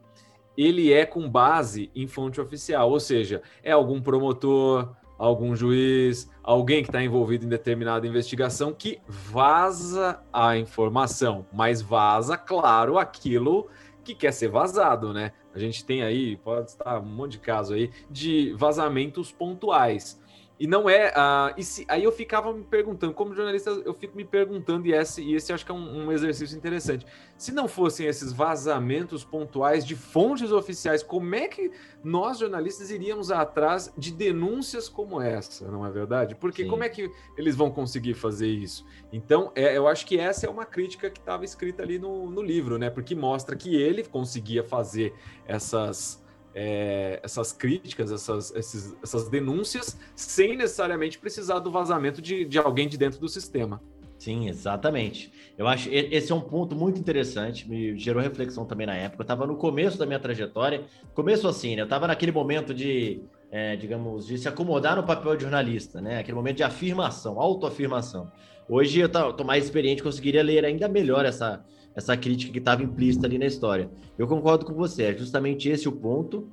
ele 0.57 0.91
é 0.93 1.05
com 1.05 1.29
base 1.29 1.89
em 1.95 2.07
fonte 2.07 2.39
oficial, 2.39 2.89
ou 2.89 2.99
seja, 2.99 3.41
é 3.63 3.71
algum 3.71 4.01
promotor, 4.01 4.95
algum 5.17 5.55
juiz, 5.55 6.29
alguém 6.43 6.83
que 6.83 6.89
está 6.89 7.01
envolvido 7.01 7.45
em 7.45 7.49
determinada 7.49 8.07
investigação 8.07 8.73
que 8.73 8.99
vaza 9.07 10.19
a 10.33 10.57
informação, 10.57 11.45
mas 11.53 11.81
vaza, 11.81 12.37
claro, 12.37 12.97
aquilo 12.97 13.69
que 14.03 14.15
quer 14.15 14.31
ser 14.31 14.49
vazado, 14.49 15.13
né? 15.13 15.31
A 15.53 15.59
gente 15.59 15.83
tem 15.83 16.03
aí, 16.03 16.37
pode 16.37 16.69
estar 16.69 16.99
um 16.99 17.05
monte 17.05 17.33
de 17.33 17.39
caso 17.39 17.73
aí, 17.73 17.91
de 18.09 18.53
vazamentos 18.53 19.31
pontuais. 19.31 20.19
E 20.61 20.67
não 20.67 20.87
é. 20.87 21.07
Uh, 21.07 21.53
e 21.57 21.63
se, 21.63 21.85
aí 21.87 22.03
eu 22.03 22.11
ficava 22.11 22.53
me 22.53 22.63
perguntando, 22.63 23.15
como 23.15 23.33
jornalista, 23.33 23.71
eu 23.71 23.95
fico 23.95 24.15
me 24.15 24.23
perguntando, 24.23 24.85
e 24.85 24.93
esse, 24.93 25.19
e 25.19 25.33
esse 25.33 25.51
acho 25.51 25.65
que 25.65 25.71
é 25.71 25.73
um, 25.73 26.05
um, 26.05 26.11
exercício 26.11 26.55
interessante. 26.55 27.03
Se 27.35 27.51
não 27.51 27.67
fossem 27.67 28.05
esses 28.05 28.31
vazamentos 28.31 29.23
pontuais 29.23 29.83
de 29.83 29.95
fontes 29.95 30.51
oficiais, 30.51 31.01
como 31.01 31.33
é 31.33 31.47
que 31.47 31.71
nós, 32.03 32.37
jornalistas, 32.37 32.91
iríamos 32.91 33.31
atrás 33.31 33.91
de 33.97 34.11
denúncias 34.11 34.87
como 34.87 35.19
essa, 35.19 35.67
não 35.71 35.83
é 35.83 35.89
verdade? 35.89 36.35
Porque 36.35 36.61
Sim. 36.61 36.69
como 36.69 36.83
é 36.83 36.89
que 36.89 37.09
eles 37.35 37.55
vão 37.55 37.71
conseguir 37.71 38.13
fazer 38.13 38.47
isso? 38.47 38.85
Então, 39.11 39.51
é, 39.55 39.75
eu 39.75 39.87
acho 39.87 40.05
que 40.05 40.19
essa 40.19 40.45
é 40.45 40.49
uma 40.49 40.63
crítica 40.63 41.09
que 41.09 41.19
estava 41.19 41.43
escrita 41.43 41.81
ali 41.81 41.97
no, 41.97 42.29
no 42.29 42.43
livro, 42.43 42.77
né? 42.77 42.91
Porque 42.91 43.15
mostra 43.15 43.55
que 43.55 43.75
ele 43.75 44.03
conseguia 44.03 44.63
fazer 44.63 45.15
essas 45.47 46.20
é, 46.53 47.19
essas 47.23 47.51
críticas, 47.51 48.11
essas, 48.11 48.53
esses, 48.55 48.95
essas 49.01 49.29
denúncias, 49.29 49.97
sem 50.15 50.57
necessariamente 50.57 51.17
precisar 51.17 51.59
do 51.59 51.71
vazamento 51.71 52.21
de, 52.21 52.45
de 52.45 52.57
alguém 52.57 52.87
de 52.87 52.97
dentro 52.97 53.19
do 53.19 53.27
sistema. 53.27 53.81
Sim, 54.21 54.47
exatamente. 54.47 55.33
Eu 55.57 55.67
acho 55.67 55.89
esse 55.91 56.31
é 56.31 56.35
um 56.35 56.41
ponto 56.41 56.75
muito 56.75 56.99
interessante, 56.99 57.67
me 57.67 57.97
gerou 57.97 58.21
reflexão 58.21 58.65
também 58.65 58.85
na 58.85 58.95
época. 58.95 59.21
Eu 59.21 59.23
estava 59.23 59.47
no 59.47 59.55
começo 59.55 59.97
da 59.97 60.05
minha 60.05 60.19
trajetória, 60.19 60.83
começo 61.15 61.47
assim, 61.47 61.75
né? 61.75 61.81
Eu 61.81 61.85
estava 61.85 62.05
naquele 62.05 62.31
momento 62.31 62.71
de, 62.71 63.23
é, 63.49 63.75
digamos, 63.75 64.27
de 64.27 64.37
se 64.37 64.47
acomodar 64.47 64.95
no 64.95 65.03
papel 65.03 65.35
de 65.35 65.41
jornalista, 65.41 65.99
né? 65.99 66.19
Aquele 66.19 66.35
momento 66.35 66.57
de 66.57 66.63
afirmação, 66.63 67.39
autoafirmação. 67.39 68.31
Hoje 68.69 68.99
eu 68.99 69.07
estou 69.07 69.43
mais 69.43 69.65
experiente, 69.65 70.03
conseguiria 70.03 70.43
ler 70.43 70.65
ainda 70.65 70.87
melhor 70.87 71.25
essa, 71.25 71.65
essa 71.95 72.15
crítica 72.15 72.51
que 72.51 72.59
estava 72.59 72.83
implícita 72.83 73.27
ali 73.27 73.37
na 73.37 73.45
história. 73.45 73.89
Eu 74.17 74.27
concordo 74.27 74.65
com 74.65 74.73
você, 74.73 75.03
é 75.03 75.13
justamente 75.13 75.69
esse 75.69 75.87
o 75.87 75.91
ponto. 75.91 76.47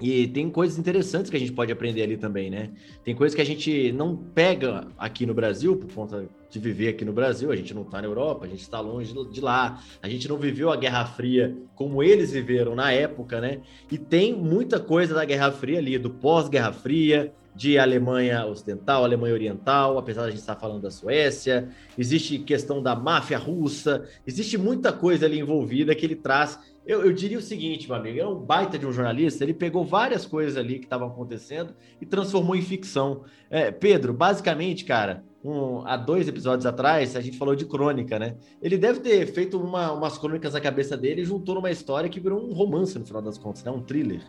E 0.00 0.28
tem 0.28 0.48
coisas 0.48 0.78
interessantes 0.78 1.28
que 1.28 1.36
a 1.36 1.40
gente 1.40 1.52
pode 1.52 1.72
aprender 1.72 2.02
ali 2.02 2.16
também, 2.16 2.48
né? 2.48 2.70
Tem 3.02 3.16
coisas 3.16 3.34
que 3.34 3.42
a 3.42 3.44
gente 3.44 3.90
não 3.90 4.16
pega 4.16 4.86
aqui 4.96 5.26
no 5.26 5.34
Brasil, 5.34 5.76
por 5.76 5.92
conta 5.92 6.28
de 6.48 6.58
viver 6.60 6.90
aqui 6.90 7.04
no 7.04 7.12
Brasil, 7.12 7.50
a 7.50 7.56
gente 7.56 7.74
não 7.74 7.82
está 7.82 8.00
na 8.00 8.06
Europa, 8.06 8.46
a 8.46 8.48
gente 8.48 8.60
está 8.60 8.78
longe 8.78 9.12
de 9.32 9.40
lá, 9.40 9.82
a 10.00 10.08
gente 10.08 10.28
não 10.28 10.36
viveu 10.36 10.70
a 10.70 10.76
Guerra 10.76 11.04
Fria 11.04 11.56
como 11.74 12.00
eles 12.00 12.30
viveram 12.30 12.76
na 12.76 12.92
época, 12.92 13.40
né? 13.40 13.60
E 13.90 13.98
tem 13.98 14.32
muita 14.32 14.78
coisa 14.78 15.14
da 15.14 15.24
Guerra 15.24 15.50
Fria 15.50 15.78
ali, 15.78 15.98
do 15.98 16.10
pós-Guerra 16.10 16.72
Fria, 16.72 17.34
de 17.58 17.76
Alemanha 17.76 18.46
Ocidental, 18.46 19.02
Alemanha 19.02 19.34
Oriental, 19.34 19.98
apesar 19.98 20.22
de 20.22 20.28
a 20.28 20.30
gente 20.30 20.38
estar 20.38 20.54
falando 20.54 20.82
da 20.82 20.92
Suécia, 20.92 21.68
existe 21.98 22.38
questão 22.38 22.80
da 22.80 22.94
máfia 22.94 23.36
russa, 23.36 24.04
existe 24.24 24.56
muita 24.56 24.92
coisa 24.92 25.26
ali 25.26 25.40
envolvida 25.40 25.92
que 25.92 26.06
ele 26.06 26.14
traz. 26.14 26.56
Eu, 26.86 27.04
eu 27.04 27.12
diria 27.12 27.36
o 27.36 27.42
seguinte, 27.42 27.88
meu 27.88 27.96
amigo, 27.96 28.20
é 28.20 28.26
um 28.28 28.36
baita 28.36 28.78
de 28.78 28.86
um 28.86 28.92
jornalista, 28.92 29.42
ele 29.42 29.52
pegou 29.52 29.84
várias 29.84 30.24
coisas 30.24 30.56
ali 30.56 30.78
que 30.78 30.84
estavam 30.84 31.08
acontecendo 31.08 31.74
e 32.00 32.06
transformou 32.06 32.54
em 32.54 32.62
ficção. 32.62 33.24
É, 33.50 33.72
Pedro, 33.72 34.14
basicamente, 34.14 34.84
cara, 34.84 35.24
um, 35.42 35.84
há 35.84 35.96
dois 35.96 36.28
episódios 36.28 36.64
atrás, 36.64 37.16
a 37.16 37.20
gente 37.20 37.36
falou 37.36 37.56
de 37.56 37.66
crônica, 37.66 38.20
né? 38.20 38.36
Ele 38.62 38.78
deve 38.78 39.00
ter 39.00 39.26
feito 39.26 39.60
uma, 39.60 39.92
umas 39.92 40.16
crônicas 40.16 40.54
na 40.54 40.60
cabeça 40.60 40.96
dele 40.96 41.22
e 41.22 41.24
juntou 41.24 41.56
numa 41.56 41.72
história 41.72 42.08
que 42.08 42.20
virou 42.20 42.40
um 42.40 42.52
romance 42.52 42.96
no 42.96 43.04
final 43.04 43.20
das 43.20 43.36
contas, 43.36 43.64
né? 43.64 43.70
Um 43.72 43.82
thriller. 43.82 44.22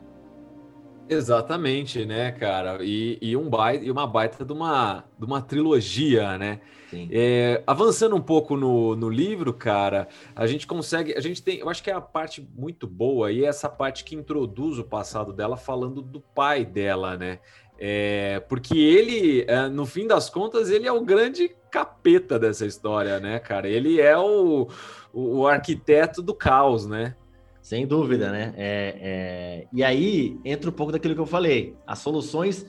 Exatamente, 1.09 2.05
né, 2.05 2.31
cara? 2.31 2.77
E, 2.83 3.17
e, 3.19 3.35
um 3.35 3.49
baita, 3.49 3.83
e 3.83 3.89
uma 3.89 4.05
baita 4.05 4.45
de 4.45 4.53
uma, 4.53 5.03
de 5.17 5.25
uma 5.25 5.41
trilogia, 5.41 6.37
né? 6.37 6.61
É, 7.11 7.63
avançando 7.67 8.15
um 8.15 8.21
pouco 8.21 8.55
no, 8.55 8.95
no 8.95 9.09
livro, 9.09 9.53
cara, 9.53 10.07
a 10.35 10.45
gente 10.45 10.67
consegue. 10.67 11.15
A 11.15 11.19
gente 11.19 11.41
tem. 11.41 11.59
Eu 11.59 11.69
acho 11.69 11.83
que 11.83 11.89
é 11.89 11.93
a 11.93 12.01
parte 12.01 12.47
muito 12.55 12.87
boa 12.87 13.31
e 13.31 13.43
é 13.43 13.47
essa 13.47 13.67
parte 13.67 14.03
que 14.03 14.15
introduz 14.15 14.77
o 14.77 14.83
passado 14.83 15.33
dela 15.33 15.57
falando 15.57 16.01
do 16.01 16.19
pai 16.19 16.63
dela, 16.63 17.17
né? 17.17 17.39
É, 17.77 18.41
porque 18.49 18.77
ele, 18.77 19.45
é, 19.47 19.67
no 19.67 19.85
fim 19.85 20.05
das 20.05 20.29
contas, 20.29 20.69
ele 20.69 20.87
é 20.87 20.91
o 20.91 21.03
grande 21.03 21.49
capeta 21.71 22.37
dessa 22.37 22.65
história, 22.65 23.19
né, 23.19 23.39
cara? 23.39 23.67
Ele 23.67 24.01
é 24.01 24.17
o, 24.17 24.67
o, 25.13 25.37
o 25.39 25.47
arquiteto 25.47 26.21
do 26.21 26.33
caos, 26.33 26.85
né? 26.85 27.15
Sem 27.69 27.85
dúvida, 27.85 28.31
né? 28.31 28.51
É, 28.57 28.95
é... 28.99 29.67
E 29.71 29.83
aí 29.83 30.39
entra 30.43 30.71
um 30.71 30.73
pouco 30.73 30.91
daquilo 30.91 31.13
que 31.13 31.21
eu 31.21 31.27
falei. 31.27 31.75
As 31.85 31.99
soluções 31.99 32.65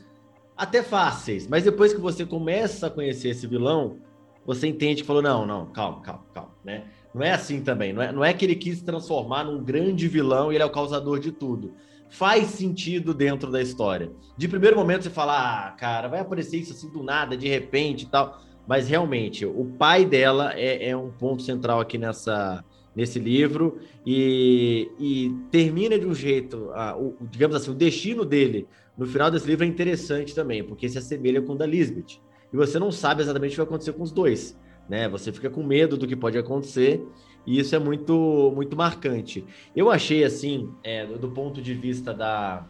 até 0.54 0.83
fáceis, 0.83 1.47
mas 1.47 1.64
depois 1.64 1.95
que 1.95 1.99
você 1.99 2.26
começa 2.26 2.87
a 2.87 2.90
conhecer 2.90 3.30
esse 3.30 3.47
vilão, 3.47 3.97
você 4.45 4.66
entende 4.66 5.00
que 5.00 5.07
falou: 5.07 5.23
não, 5.23 5.47
não, 5.47 5.64
calma, 5.73 6.02
calma, 6.02 6.26
calma, 6.35 6.54
né? 6.62 6.85
Não 7.14 7.23
é 7.23 7.30
assim 7.30 7.62
também. 7.62 7.95
Não 7.95 8.02
é, 8.02 8.12
não 8.12 8.23
é 8.23 8.35
que 8.35 8.45
ele 8.45 8.54
quis 8.54 8.76
se 8.76 8.85
transformar 8.85 9.45
num 9.45 9.64
grande 9.64 10.07
vilão 10.07 10.52
e 10.52 10.57
ele 10.57 10.62
é 10.62 10.66
o 10.66 10.71
causador 10.71 11.19
de 11.19 11.33
tudo. 11.33 11.73
Faz 12.11 12.49
sentido 12.49 13.14
dentro 13.14 13.50
da 13.50 13.62
história. 13.62 14.12
De 14.37 14.49
primeiro 14.49 14.76
momento 14.76 15.04
você 15.04 15.11
fala, 15.11 15.69
ah, 15.69 15.71
cara, 15.71 16.09
vai 16.09 16.21
aparecer 16.21 16.59
isso 16.59 16.75
assim 16.75 16.90
do 16.90 17.02
nada, 17.02 17.38
de 17.38 17.49
repente 17.49 18.02
e 18.02 18.09
tal. 18.11 18.38
Mas 18.66 18.87
realmente, 18.87 19.47
o 19.47 19.64
pai 19.78 20.04
dela 20.04 20.52
é, 20.54 20.90
é 20.90 20.95
um 20.95 21.11
ponto 21.11 21.40
central 21.40 21.80
aqui 21.80 21.97
nessa, 21.97 22.62
nesse 23.00 23.19
livro 23.19 23.78
e, 24.07 24.90
e 24.99 25.35
termina 25.50 25.99
de 25.99 26.07
um 26.07 26.14
jeito, 26.14 26.71
a, 26.75 26.97
o, 26.97 27.16
digamos 27.30 27.57
assim, 27.57 27.71
o 27.71 27.75
destino 27.75 28.25
dele 28.25 28.69
no 28.97 29.07
final 29.07 29.30
desse 29.30 29.47
livro 29.47 29.64
é 29.64 29.69
interessante 29.69 30.35
também, 30.35 30.62
porque 30.62 30.88
se 30.88 30.99
assemelha 30.99 31.40
com 31.40 31.54
o 31.54 31.57
da 31.57 31.64
Lisbeth. 31.64 32.21
E 32.52 32.57
você 32.57 32.78
não 32.78 32.92
sabe 32.92 33.23
exatamente 33.23 33.52
o 33.52 33.54
que 33.54 33.57
vai 33.59 33.66
acontecer 33.66 33.92
com 33.92 34.02
os 34.02 34.12
dois, 34.12 34.59
né? 34.88 35.09
Você 35.09 35.33
fica 35.33 35.49
com 35.49 35.62
medo 35.62 35.97
do 35.97 36.07
que 36.07 36.14
pode 36.14 36.37
acontecer 36.37 37.02
e 37.47 37.59
isso 37.59 37.75
é 37.75 37.78
muito 37.78 38.52
muito 38.54 38.76
marcante. 38.76 39.45
Eu 39.75 39.90
achei 39.90 40.23
assim, 40.23 40.71
é, 40.83 41.07
do 41.07 41.30
ponto 41.30 41.62
de 41.62 41.73
vista 41.73 42.13
da 42.13 42.67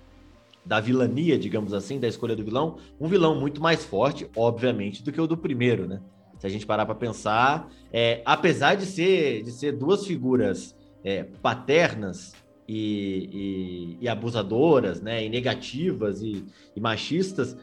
da 0.65 0.79
vilania, 0.79 1.39
digamos 1.39 1.73
assim, 1.73 1.99
da 1.99 2.07
escolha 2.07 2.37
do 2.37 2.45
vilão, 2.45 2.77
um 3.01 3.09
vilão 3.09 3.35
muito 3.41 3.61
mais 3.61 3.85
forte, 3.85 4.29
obviamente, 4.37 5.03
do 5.03 5.11
que 5.11 5.21
o 5.21 5.27
do 5.27 5.37
primeiro, 5.37 5.89
né? 5.89 6.01
Se 6.41 6.47
a 6.47 6.51
gente 6.51 6.67
parar 6.67 6.87
para 6.87 6.95
pensar, 6.95 7.71
é, 7.93 8.23
apesar 8.25 8.75
de 8.75 8.87
ser, 8.87 9.43
de 9.43 9.53
ser 9.53 9.73
duas 9.73 10.07
figuras 10.07 10.75
é, 11.05 11.23
paternas 11.23 12.33
e, 12.67 13.99
e, 14.01 14.05
e, 14.05 14.09
abusadoras, 14.09 15.03
né, 15.03 15.23
e 15.23 15.29
negativas 15.29 16.23
e, 16.23 16.43
e, 16.75 16.81
machistas, 16.81 17.57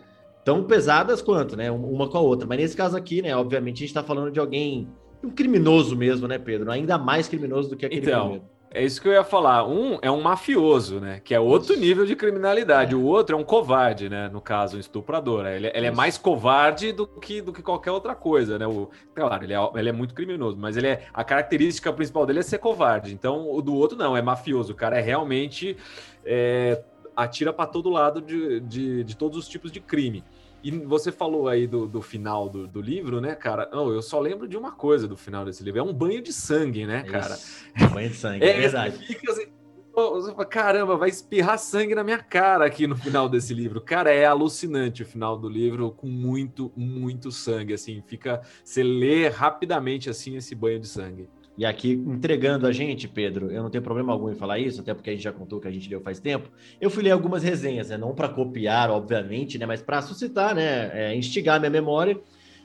tão 0.46 0.64
pesadas 0.64 1.24
quanto, 1.24 1.58
né, 1.58 1.72
uma 1.72 2.08
com 2.08 2.20
a 2.20 2.22
outra. 2.22 2.48
Mas 2.48 2.60
nesse 2.60 2.78
caso 2.78 2.96
aqui, 2.96 3.20
né, 3.20 3.36
obviamente 3.36 3.78
a 3.78 3.80
gente 3.80 3.90
está 3.90 4.04
falando 4.04 4.32
de 4.32 4.40
alguém, 4.40 4.88
um 5.24 5.32
criminoso 5.32 5.96
mesmo, 5.96 6.28
né, 6.28 6.38
Pedro? 6.38 6.72
Ainda 6.72 7.00
mais 7.00 7.28
criminoso 7.28 7.70
do 7.70 7.76
que 7.76 7.86
aquele 7.86 8.06
então, 8.06 8.22
primeiro. 8.22 8.46
É 8.70 8.84
isso 8.84 9.02
que 9.02 9.08
eu 9.08 9.14
ia 9.14 9.24
falar. 9.24 9.66
Um 9.66 9.98
é 10.02 10.12
um 10.12 10.22
mafioso, 10.22 11.00
né? 11.00 11.22
Que 11.24 11.34
é 11.34 11.40
outro 11.40 11.76
nível 11.78 12.06
de 12.06 12.16
criminalidade. 12.16 12.94
É. 12.94 12.98
O 12.98 13.04
outro 13.04 13.36
é 13.36 13.40
um 13.40 13.44
covarde, 13.44 14.10
né? 14.10 14.30
No 14.30 14.42
caso, 14.42 14.78
um 14.78 14.80
estuprador. 14.80 15.44
Né? 15.44 15.56
Ele, 15.56 15.72
ele, 15.74 15.88
é 15.88 15.92
mais 15.92 16.18
covarde 16.18 16.92
do 16.92 17.08
que, 17.08 17.42
do 17.42 17.54
que 17.54 17.62
qualquer 17.62 17.92
outra 17.92 18.14
coisa, 18.14 18.60
né? 18.60 18.68
O, 18.68 18.90
claro, 19.16 19.44
ele 19.44 19.54
é, 19.54 19.70
ele 19.76 19.90
é 19.90 19.92
muito 19.92 20.14
criminoso, 20.14 20.58
mas 20.58 20.76
ele 20.76 20.88
é 20.88 21.08
a 21.14 21.24
característica 21.24 21.92
principal 21.94 22.26
dele 22.26 22.40
é 22.40 22.44
ser 22.44 22.58
covarde. 22.58 23.14
Então, 23.14 23.50
o 23.50 23.62
do 23.62 23.74
outro 23.74 23.98
não, 23.98 24.18
é 24.18 24.22
mafioso. 24.22 24.74
O 24.74 24.76
cara 24.76 24.98
é 24.98 25.02
realmente 25.02 25.78
é, 26.26 26.84
atira 27.16 27.54
para 27.54 27.66
todo 27.66 27.90
lado 27.90 28.22
de, 28.22 28.60
de, 28.60 29.04
de 29.04 29.16
todos 29.16 29.38
os 29.38 29.48
tipos 29.48 29.72
de 29.72 29.80
crime. 29.80 30.24
E 30.68 30.72
você 30.80 31.14
falou 31.14 31.48
aí 31.48 31.66
do, 31.66 31.88
do 31.88 32.02
final 32.02 32.50
do, 32.50 32.68
do, 32.68 32.82
livro, 32.82 33.22
né, 33.22 33.34
cara? 33.36 33.70
Não, 33.72 33.90
eu 33.90 34.02
só 34.02 34.20
lembro 34.20 34.50
de 34.50 34.58
uma 34.58 34.74
coisa 34.74 35.08
do 35.08 35.16
final 35.16 35.46
desse 35.46 35.64
livro. 35.64 35.80
É 35.80 35.84
um 35.84 35.94
banho 35.94 36.22
de 36.22 36.34
sangue, 36.34 36.86
né, 36.86 37.04
cara? 37.04 37.36
Isso, 37.36 37.64
um 37.86 37.88
banho 37.88 38.10
de 38.10 38.16
sangue, 38.18 38.44
é, 38.44 38.50
é 38.50 38.60
verdade. 38.60 38.98
Fica 38.98 39.32
assim, 39.32 39.46
você 39.94 40.32
fala, 40.34 40.46
caramba, 40.46 40.98
vai 40.98 41.08
espirrar 41.08 41.58
sangue 41.58 41.96
na 41.96 42.04
minha 42.04 42.20
cara 42.20 42.66
aqui 42.66 42.86
no 42.86 42.98
final 42.98 43.30
desse 43.30 43.54
livro. 43.54 43.80
Cara, 43.80 44.12
é 44.12 44.26
alucinante 44.26 45.04
o 45.04 45.06
final 45.06 45.38
do 45.38 45.48
livro 45.48 45.90
com 45.90 46.08
muito, 46.08 46.70
muito 46.76 47.32
sangue, 47.32 47.74
assim, 47.74 48.04
fica, 48.06 48.42
você 48.62 48.84
lê 48.84 49.30
rapidamente 49.30 50.10
assim 50.10 50.36
esse 50.36 50.54
banho 50.54 50.82
de 50.82 50.88
sangue. 50.90 51.30
E 51.58 51.66
aqui, 51.66 51.94
entregando 51.94 52.68
a 52.68 52.72
gente, 52.72 53.08
Pedro, 53.08 53.52
eu 53.52 53.64
não 53.64 53.70
tenho 53.70 53.84
problema 53.84 54.14
algum 54.14 54.30
em 54.30 54.36
falar 54.36 54.60
isso, 54.60 54.82
até 54.82 54.94
porque 54.94 55.10
a 55.10 55.14
gente 55.14 55.24
já 55.24 55.32
contou 55.32 55.60
que 55.60 55.68
a 55.68 55.72
gente 55.72 55.90
leu 55.90 56.00
faz 56.00 56.20
tempo. 56.20 56.52
Eu 56.80 56.92
fui 56.92 57.02
ler 57.02 57.10
algumas 57.10 57.42
resenhas, 57.42 57.90
né? 57.90 57.98
não 57.98 58.14
para 58.14 58.30
copiar, 58.30 58.92
obviamente, 58.92 59.58
né? 59.58 59.66
mas 59.66 59.82
para 59.82 60.04
suscitar, 60.04 60.54
né? 60.54 60.92
É, 60.94 61.16
instigar 61.16 61.60
minha 61.60 61.72
memória. 61.72 62.20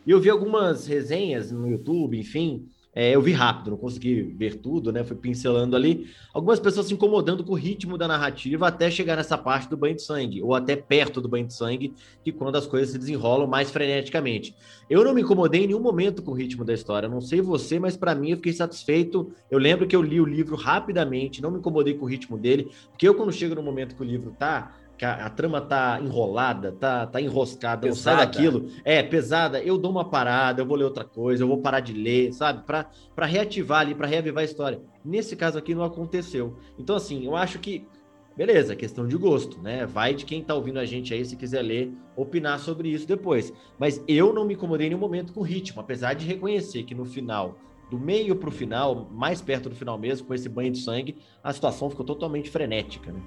E 0.07 0.11
eu 0.11 0.21
vi 0.21 0.29
algumas 0.29 0.87
resenhas 0.87 1.51
no 1.51 1.71
YouTube, 1.71 2.19
enfim, 2.19 2.69
é, 2.95 3.15
eu 3.15 3.23
vi 3.23 3.33
rápido, 3.33 3.71
não 3.71 3.79
consegui 3.79 4.21
ver 4.23 4.57
tudo, 4.57 4.93
né? 4.93 5.03
Fui 5.03 5.17
pincelando 5.17 5.75
ali. 5.75 6.11
Algumas 6.33 6.61
pessoas 6.61 6.87
se 6.87 6.93
incomodando 6.93 7.43
com 7.43 7.53
o 7.53 7.57
ritmo 7.57 7.97
da 7.97 8.07
narrativa 8.07 8.69
até 8.69 8.91
chegar 8.91 9.17
nessa 9.17 9.39
parte 9.39 9.71
do 9.71 9.79
banho 9.79 9.97
de 9.97 10.03
sangue, 10.03 10.43
ou 10.43 10.55
até 10.55 10.77
perto 10.77 11.19
do 11.19 11.27
banho 11.27 11.47
de 11.47 11.55
sangue, 11.55 11.95
que 12.23 12.31
quando 12.31 12.57
as 12.57 12.67
coisas 12.67 12.91
se 12.91 12.99
desenrolam 12.99 13.47
mais 13.47 13.71
freneticamente. 13.71 14.55
Eu 14.91 15.03
não 15.03 15.15
me 15.15 15.23
incomodei 15.23 15.65
em 15.65 15.69
nenhum 15.69 15.81
momento 15.81 16.23
com 16.23 16.33
o 16.33 16.35
ritmo 16.35 16.67
da 16.67 16.75
história. 16.75 17.09
Não 17.09 17.23
sei 17.23 17.41
você, 17.41 17.79
mas 17.79 17.97
para 17.97 18.15
mim 18.15 18.33
eu 18.33 18.37
fiquei 18.37 18.53
satisfeito. 18.53 19.33
Eu 19.51 19.59
lembro 19.59 19.87
que 19.87 19.97
eu 19.97 20.03
li 20.03 20.21
o 20.21 20.27
livro 20.27 20.55
rapidamente, 20.55 21.41
não 21.41 21.51
me 21.51 21.61
incomodei 21.61 21.95
com 21.95 22.05
o 22.05 22.09
ritmo 22.09 22.37
dele, 22.37 22.71
porque 22.91 23.09
eu, 23.09 23.15
quando 23.15 23.33
chego 23.33 23.55
no 23.55 23.63
momento 23.63 23.97
que 23.97 24.03
o 24.03 24.07
livro 24.07 24.37
tá 24.39 24.77
a, 25.01 25.29
trama 25.31 25.61
tá 25.61 25.99
enrolada, 26.01 26.73
tá, 26.73 27.07
tá 27.07 27.21
enroscada, 27.21 27.83
pesada. 27.83 28.17
não 28.17 28.19
sai 28.19 28.27
daquilo. 28.27 28.69
É, 28.85 29.03
pesada, 29.03 29.63
eu 29.63 29.77
dou 29.77 29.91
uma 29.91 30.05
parada, 30.05 30.63
eu 30.63 30.67
vou 30.67 30.77
ler 30.77 30.85
outra 30.85 31.05
coisa, 31.05 31.43
eu 31.43 31.49
vou 31.49 31.59
parar 31.59 31.81
de 31.81 31.93
ler, 31.93 32.33
sabe? 32.33 32.65
Para 32.65 33.27
reativar 33.27 33.81
ali, 33.81 33.95
para 33.95 34.07
reavivar 34.07 34.43
a 34.43 34.45
história. 34.45 34.81
Nesse 35.05 35.35
caso 35.35 35.59
aqui 35.59 35.75
não 35.75 35.83
aconteceu. 35.83 36.57
Então, 36.79 36.95
assim, 36.97 37.25
eu 37.25 37.35
acho 37.35 37.59
que, 37.59 37.87
beleza, 38.37 38.77
questão 38.77 39.07
de 39.07 39.17
gosto, 39.17 39.61
né? 39.61 39.87
Vai 39.87 40.15
de 40.15 40.25
quem 40.25 40.43
tá 40.43 40.55
ouvindo 40.55 40.79
a 40.79 40.85
gente 40.85 41.13
aí, 41.13 41.25
se 41.25 41.37
quiser 41.37 41.63
ler, 41.63 41.93
opinar 42.17 42.59
sobre 42.61 42.89
isso 42.89 43.07
depois. 43.07 43.53
Mas 43.79 44.03
eu 44.07 44.33
não 44.33 44.45
me 44.45 44.55
incomodei 44.55 44.87
em 44.87 44.91
nenhum 44.91 45.01
momento 45.01 45.33
com 45.33 45.41
o 45.41 45.45
ritmo, 45.45 45.81
apesar 45.81 46.15
de 46.15 46.27
reconhecer 46.27 46.85
que 46.85 46.95
no 46.95 47.05
final 47.05 47.57
do 47.91 47.99
meio 47.99 48.37
para 48.37 48.49
o 48.49 48.53
final, 48.53 49.07
mais 49.11 49.43
perto 49.43 49.69
do 49.69 49.75
final 49.75 49.99
mesmo, 49.99 50.27
com 50.27 50.33
esse 50.33 50.49
banho 50.49 50.73
de 50.73 50.79
sangue, 50.79 51.17
a 51.45 51.53
situação 51.53 51.91
ficou 51.91 52.07
totalmente 52.07 52.49
frenética, 52.49 53.13
né? 53.13 53.21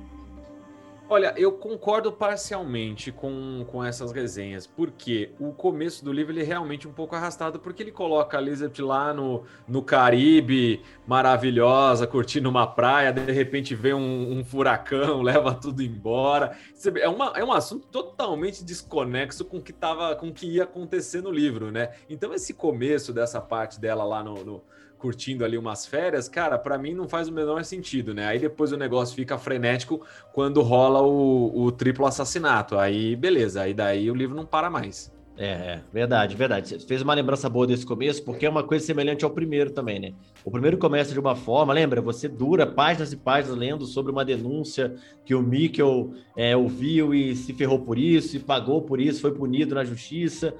Olha, 1.08 1.36
eu 1.38 1.52
concordo 1.52 2.12
parcialmente 2.12 3.12
com, 3.12 3.64
com 3.68 3.84
essas 3.84 4.12
resenhas, 4.12 4.66
porque 4.66 5.30
o 5.40 5.54
começo 5.54 6.04
do 6.04 6.12
livro 6.12 6.34
ele 6.34 6.42
é 6.42 6.44
realmente 6.44 6.88
um 6.88 6.92
pouco 6.92 7.16
arrastado, 7.16 7.60
porque 7.60 7.84
ele 7.84 7.92
coloca 7.92 8.40
a 8.40 8.42
Elizabeth 8.42 8.84
lá 8.84 9.14
no, 9.14 9.44
no 9.68 9.84
Caribe, 9.84 10.82
maravilhosa, 11.06 12.08
curtindo 12.08 12.50
uma 12.50 12.66
praia, 12.66 13.14
de 13.14 13.32
repente 13.32 13.76
vem 13.76 13.94
um, 13.94 14.40
um 14.40 14.44
furacão, 14.44 15.22
leva 15.24 15.54
tudo 15.54 15.84
embora. 15.84 16.58
É, 17.00 17.08
uma, 17.08 17.34
é 17.36 17.44
um 17.44 17.54
assunto 17.54 17.86
totalmente 17.88 18.64
desconexo 18.64 19.46
com 19.46 19.58
o 19.58 19.62
que, 19.62 19.72
tava, 19.72 20.16
com 20.16 20.34
que 20.34 20.48
ia 20.48 20.64
acontecer 20.64 21.22
no 21.22 21.30
livro, 21.30 21.72
né? 21.72 21.92
Então, 22.10 22.34
esse 22.34 22.52
começo 22.52 23.14
dessa 23.14 23.40
parte 23.40 23.80
dela 23.80 24.04
lá 24.04 24.24
no, 24.24 24.44
no 24.44 24.64
curtindo 25.06 25.46
ali 25.46 25.56
umas 25.56 25.86
férias, 25.86 26.28
cara, 26.28 26.58
para 26.58 26.80
mim 26.80 26.96
não 26.96 27.08
faz 27.08 27.28
o 27.28 27.32
menor 27.32 27.64
sentido, 27.64 28.12
né? 28.12 28.26
Aí 28.26 28.40
depois 28.40 28.72
o 28.72 28.78
negócio 28.78 29.16
fica 29.16 29.38
frenético 29.38 30.02
quando 30.34 30.64
rola 30.64 31.00
o, 31.04 31.66
o 31.66 31.72
triplo 31.72 32.08
assassinato. 32.08 32.76
Aí 32.76 33.16
beleza, 33.16 33.62
aí 33.62 33.72
daí 33.72 34.10
o 34.10 34.16
livro 34.16 34.36
não 34.36 34.48
para 34.48 34.68
mais. 34.68 35.14
É, 35.38 35.46
é, 35.46 35.82
verdade, 35.94 36.36
verdade. 36.36 36.70
Você 36.70 36.80
fez 36.80 37.04
uma 37.04 37.14
lembrança 37.14 37.48
boa 37.48 37.68
desse 37.68 37.86
começo, 37.86 38.24
porque 38.24 38.48
é 38.48 38.50
uma 38.50 38.64
coisa 38.64 38.84
semelhante 38.84 39.24
ao 39.24 39.30
primeiro 39.30 39.70
também, 39.70 40.00
né? 40.00 40.14
O 40.44 40.50
primeiro 40.50 40.76
começa 40.76 41.14
de 41.14 41.20
uma 41.20 41.36
forma, 41.36 41.72
lembra? 41.72 42.02
Você 42.02 42.28
dura 42.28 42.66
páginas 42.66 43.14
e 43.14 43.18
páginas 43.18 43.56
lendo 43.56 43.86
sobre 43.86 44.12
uma 44.12 44.26
denúncia 44.26 44.96
que 45.24 45.36
o 45.36 45.42
Mikkel 45.44 46.16
é, 46.36 46.58
ouviu 46.58 47.14
e 47.14 47.36
se 47.36 47.54
ferrou 47.54 47.78
por 47.78 48.00
isso, 48.00 48.38
e 48.38 48.40
pagou 48.40 48.82
por 48.82 49.00
isso, 49.00 49.22
foi 49.22 49.36
punido 49.36 49.76
na 49.76 49.84
justiça, 49.84 50.56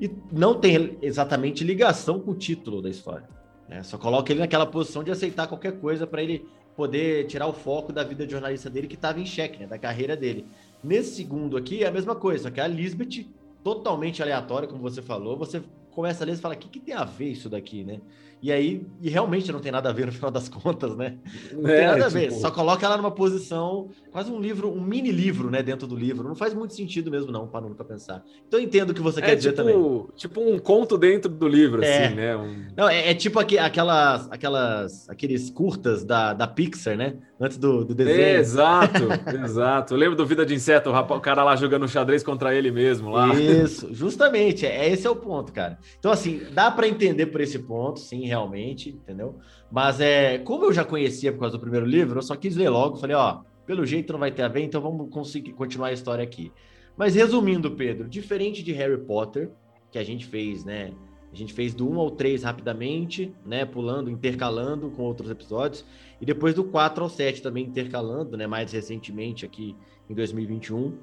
e 0.00 0.08
não 0.30 0.54
tem 0.54 0.96
exatamente 1.02 1.64
ligação 1.64 2.20
com 2.20 2.30
o 2.30 2.36
título 2.36 2.80
da 2.80 2.88
história. 2.88 3.37
Né? 3.68 3.82
Só 3.82 3.98
coloca 3.98 4.32
ele 4.32 4.40
naquela 4.40 4.66
posição 4.66 5.04
de 5.04 5.10
aceitar 5.10 5.46
qualquer 5.46 5.78
coisa 5.78 6.06
para 6.06 6.22
ele 6.22 6.48
poder 6.74 7.26
tirar 7.26 7.46
o 7.46 7.52
foco 7.52 7.92
da 7.92 8.02
vida 8.02 8.24
de 8.24 8.32
jornalista 8.32 8.70
dele 8.70 8.86
que 8.86 8.94
estava 8.94 9.20
em 9.20 9.26
xeque, 9.26 9.58
né? 9.58 9.66
da 9.66 9.78
carreira 9.78 10.16
dele. 10.16 10.46
Nesse 10.82 11.16
segundo 11.16 11.56
aqui 11.56 11.82
é 11.82 11.88
a 11.88 11.90
mesma 11.90 12.14
coisa, 12.14 12.44
só 12.44 12.50
que 12.50 12.60
a 12.60 12.66
Lisbeth, 12.68 13.26
totalmente 13.64 14.22
aleatória, 14.22 14.68
como 14.68 14.80
você 14.80 15.02
falou, 15.02 15.36
você 15.36 15.60
começa 15.98 16.22
a 16.22 16.26
ler 16.26 16.34
e 16.34 16.36
fala: 16.36 16.54
o 16.54 16.56
que, 16.58 16.68
que 16.68 16.78
tem 16.78 16.94
a 16.94 17.04
ver 17.04 17.30
isso 17.30 17.48
daqui, 17.48 17.82
né? 17.82 18.00
E 18.40 18.52
aí, 18.52 18.86
e 19.02 19.10
realmente 19.10 19.50
não 19.50 19.58
tem 19.58 19.72
nada 19.72 19.88
a 19.88 19.92
ver 19.92 20.06
no 20.06 20.12
final 20.12 20.30
das 20.30 20.46
contas, 20.48 20.96
né? 20.96 21.16
Não 21.52 21.68
é, 21.68 21.78
tem 21.78 21.86
nada 21.88 22.06
a 22.06 22.08
ver. 22.08 22.28
Tipo... 22.28 22.40
Só 22.40 22.52
coloca 22.52 22.86
ela 22.86 22.96
numa 22.96 23.10
posição, 23.10 23.88
quase 24.12 24.30
um 24.30 24.40
livro, 24.40 24.72
um 24.72 24.80
mini 24.80 25.10
livro, 25.10 25.50
né, 25.50 25.60
dentro 25.60 25.88
do 25.88 25.96
livro. 25.96 26.28
Não 26.28 26.36
faz 26.36 26.54
muito 26.54 26.72
sentido 26.72 27.10
mesmo, 27.10 27.32
não, 27.32 27.48
para 27.48 27.62
nunca 27.62 27.82
pensar. 27.82 28.24
Então 28.46 28.60
eu 28.60 28.64
entendo 28.64 28.90
o 28.90 28.94
que 28.94 29.00
você 29.00 29.18
é, 29.18 29.24
quer 29.24 29.34
dizer 29.34 29.50
tipo, 29.50 29.62
também. 29.64 30.06
Tipo 30.14 30.40
um 30.40 30.56
conto 30.60 30.96
dentro 30.96 31.28
do 31.28 31.48
livro, 31.48 31.82
é. 31.82 32.06
assim, 32.06 32.14
né? 32.14 32.36
Um... 32.36 32.66
Não, 32.76 32.88
é, 32.88 33.10
é, 33.10 33.14
tipo 33.14 33.40
aqu 33.40 33.58
aquelas, 33.58 34.30
aquelas, 34.30 35.08
aqueles 35.08 35.50
curtas 35.50 36.04
da, 36.04 36.32
da 36.32 36.46
Pixar, 36.46 36.96
né? 36.96 37.16
Antes 37.40 37.56
do, 37.56 37.84
do 37.84 37.94
desenho. 37.94 38.38
exato, 38.38 39.04
exato. 39.44 39.94
Eu 39.94 39.98
lembro 39.98 40.16
do 40.16 40.26
Vida 40.26 40.44
de 40.44 40.54
Inseto, 40.54 40.90
o, 40.90 40.92
rapaz, 40.92 41.18
o 41.18 41.22
cara 41.22 41.44
lá 41.44 41.54
jogando 41.54 41.86
xadrez 41.86 42.22
contra 42.24 42.52
ele 42.52 42.70
mesmo 42.70 43.10
lá. 43.10 43.32
Isso, 43.34 43.94
justamente. 43.94 44.66
É, 44.66 44.88
esse 44.88 45.06
é 45.06 45.10
o 45.10 45.14
ponto, 45.14 45.52
cara. 45.52 45.78
Então, 45.98 46.10
assim, 46.10 46.42
dá 46.52 46.68
para 46.70 46.88
entender 46.88 47.26
por 47.26 47.40
esse 47.40 47.60
ponto, 47.60 48.00
sim, 48.00 48.26
realmente, 48.26 48.90
entendeu? 48.90 49.36
Mas 49.70 50.00
é, 50.00 50.38
como 50.38 50.64
eu 50.64 50.72
já 50.72 50.84
conhecia 50.84 51.32
por 51.32 51.40
causa 51.40 51.56
do 51.56 51.60
primeiro 51.60 51.86
livro, 51.86 52.18
eu 52.18 52.22
só 52.22 52.34
quis 52.34 52.56
ler 52.56 52.70
logo, 52.70 52.96
falei, 52.96 53.14
ó, 53.14 53.40
pelo 53.64 53.86
jeito 53.86 54.12
não 54.12 54.20
vai 54.20 54.32
ter 54.32 54.42
a 54.42 54.48
ver, 54.48 54.62
então 54.62 54.80
vamos 54.80 55.08
conseguir 55.08 55.52
continuar 55.52 55.88
a 55.88 55.92
história 55.92 56.24
aqui. 56.24 56.50
Mas 56.96 57.14
resumindo, 57.14 57.70
Pedro, 57.70 58.08
diferente 58.08 58.64
de 58.64 58.72
Harry 58.72 58.98
Potter, 58.98 59.50
que 59.92 59.98
a 59.98 60.02
gente 60.04 60.26
fez, 60.26 60.64
né? 60.64 60.90
A 61.32 61.36
gente 61.36 61.52
fez 61.52 61.74
do 61.74 61.88
1 61.88 61.98
ao 61.98 62.10
3 62.10 62.42
rapidamente, 62.42 63.34
né? 63.44 63.64
Pulando, 63.64 64.10
intercalando 64.10 64.90
com 64.90 65.02
outros 65.02 65.30
episódios. 65.30 65.84
E 66.20 66.26
depois 66.26 66.54
do 66.54 66.64
4 66.64 67.02
ao 67.02 67.10
7 67.10 67.42
também 67.42 67.64
intercalando, 67.64 68.36
né? 68.36 68.46
Mais 68.46 68.72
recentemente 68.72 69.44
aqui 69.44 69.76
em 70.08 70.14
2021. 70.14 70.96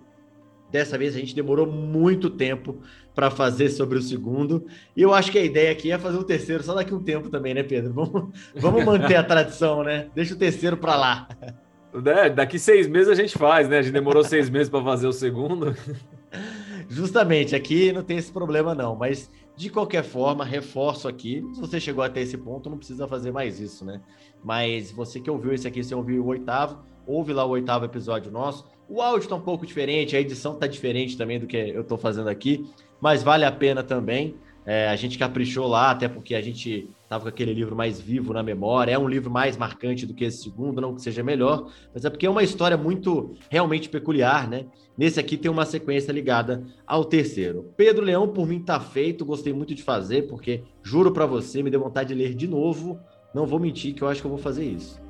Dessa 0.72 0.98
vez 0.98 1.16
a 1.16 1.20
gente 1.20 1.36
demorou 1.36 1.68
muito 1.68 2.30
tempo 2.30 2.80
para 3.14 3.30
fazer 3.30 3.70
sobre 3.70 4.00
o 4.00 4.02
segundo. 4.02 4.66
E 4.96 5.02
eu 5.02 5.14
acho 5.14 5.32
que 5.32 5.38
a 5.38 5.44
ideia 5.44 5.72
aqui 5.72 5.92
é 5.92 5.98
fazer 5.98 6.18
o 6.18 6.24
terceiro 6.24 6.64
só 6.64 6.74
daqui 6.74 6.92
a 6.92 6.98
um 6.98 7.04
tempo 7.04 7.30
também, 7.30 7.54
né, 7.54 7.62
Pedro? 7.62 7.94
Vamos, 7.94 8.30
vamos 8.58 8.84
manter 8.84 9.16
a 9.16 9.24
tradição, 9.24 9.84
né? 9.84 10.10
Deixa 10.16 10.34
o 10.34 10.38
terceiro 10.38 10.76
para 10.76 10.96
lá. 10.96 11.28
É, 12.04 12.30
daqui 12.30 12.60
seis 12.60 12.88
meses 12.88 13.08
a 13.08 13.16
gente 13.16 13.38
faz, 13.38 13.70
né? 13.70 13.78
A 13.78 13.82
gente 13.82 13.94
demorou 13.94 14.24
seis 14.24 14.50
meses 14.50 14.70
para 14.70 14.84
fazer 14.84 15.08
o 15.08 15.14
segundo. 15.14 15.76
Justamente, 16.90 17.56
aqui 17.56 17.92
não 17.92 18.04
tem 18.04 18.18
esse 18.18 18.32
problema, 18.32 18.76
não. 18.76 18.96
Mas, 18.96 19.30
de 19.56 19.70
qualquer 19.70 20.04
forma, 20.04 20.44
reforço 20.44 21.08
aqui. 21.08 21.44
Se 21.54 21.62
você 21.62 21.80
chegou 21.80 22.04
até 22.04 22.22
esse 22.22 22.38
ponto, 22.38 22.70
não 22.70 22.78
precisa 22.78 23.08
fazer 23.08 23.32
mais 23.32 23.60
isso, 23.60 23.86
né? 23.86 24.02
Mas 24.44 24.92
você 24.92 25.20
que 25.20 25.30
ouviu 25.30 25.54
esse 25.54 25.68
aqui, 25.68 25.84
você 25.84 25.96
ouviu 25.96 26.24
o 26.24 26.28
oitavo, 26.28 26.84
ouve 27.08 27.34
lá 27.34 27.46
o 27.46 27.50
oitavo 27.50 27.86
episódio 27.86 28.32
nosso. 28.32 28.66
O 28.88 29.02
áudio 29.02 29.26
está 29.26 29.36
um 29.36 29.42
pouco 29.42 29.66
diferente, 29.66 30.16
a 30.16 30.20
edição 30.20 30.54
está 30.54 30.68
diferente 30.68 31.18
também 31.18 31.40
do 31.40 31.48
que 31.48 31.58
eu 31.58 31.82
estou 31.82 31.98
fazendo 31.98 32.28
aqui, 32.28 32.70
mas 33.02 33.24
vale 33.24 33.46
a 33.46 33.52
pena 33.52 33.82
também. 33.82 34.36
É, 34.66 34.88
a 34.88 34.96
gente 34.96 35.18
caprichou 35.18 35.68
lá, 35.68 35.92
até 35.92 36.08
porque 36.08 36.34
a 36.34 36.42
gente 36.42 36.90
estava 37.04 37.24
com 37.24 37.30
aquele 37.30 37.54
livro 37.54 37.76
mais 37.76 38.02
vivo 38.02 38.34
na 38.34 38.42
memória. 38.42 38.92
É 38.92 38.98
um 38.98 39.08
livro 39.08 39.30
mais 39.30 39.56
marcante 39.56 40.06
do 40.06 40.14
que 40.14 40.26
esse 40.26 40.44
segundo, 40.44 40.82
não 40.82 40.96
que 40.96 41.02
seja 41.02 41.22
melhor, 41.22 41.72
mas 41.94 42.04
é 42.04 42.10
porque 42.10 42.26
é 42.26 42.30
uma 42.30 42.44
história 42.44 42.76
muito 42.76 43.36
realmente 43.50 43.88
peculiar, 43.90 44.50
né? 44.50 44.66
Nesse 44.98 45.20
aqui 45.20 45.38
tem 45.38 45.52
uma 45.52 45.66
sequência 45.66 46.12
ligada 46.12 46.64
ao 46.88 47.06
terceiro. 47.06 47.72
Pedro 47.78 48.04
Leão, 48.04 48.28
por 48.28 48.48
mim, 48.48 48.60
tá 48.60 48.80
feito. 48.80 49.26
Gostei 49.26 49.54
muito 49.54 49.76
de 49.76 49.84
fazer, 49.84 50.24
porque 50.24 50.64
juro 50.82 51.12
para 51.12 51.26
você, 51.26 51.62
me 51.62 51.70
deu 51.70 51.82
vontade 51.82 52.10
de 52.10 52.16
ler 52.16 52.34
de 52.34 52.48
novo. 52.48 53.00
Não 53.34 53.46
vou 53.46 53.60
mentir 53.60 53.94
que 53.94 54.02
eu 54.02 54.08
acho 54.08 54.22
que 54.22 54.28
eu 54.28 54.32
vou 54.32 54.40
fazer 54.40 54.64
isso. 54.64 55.05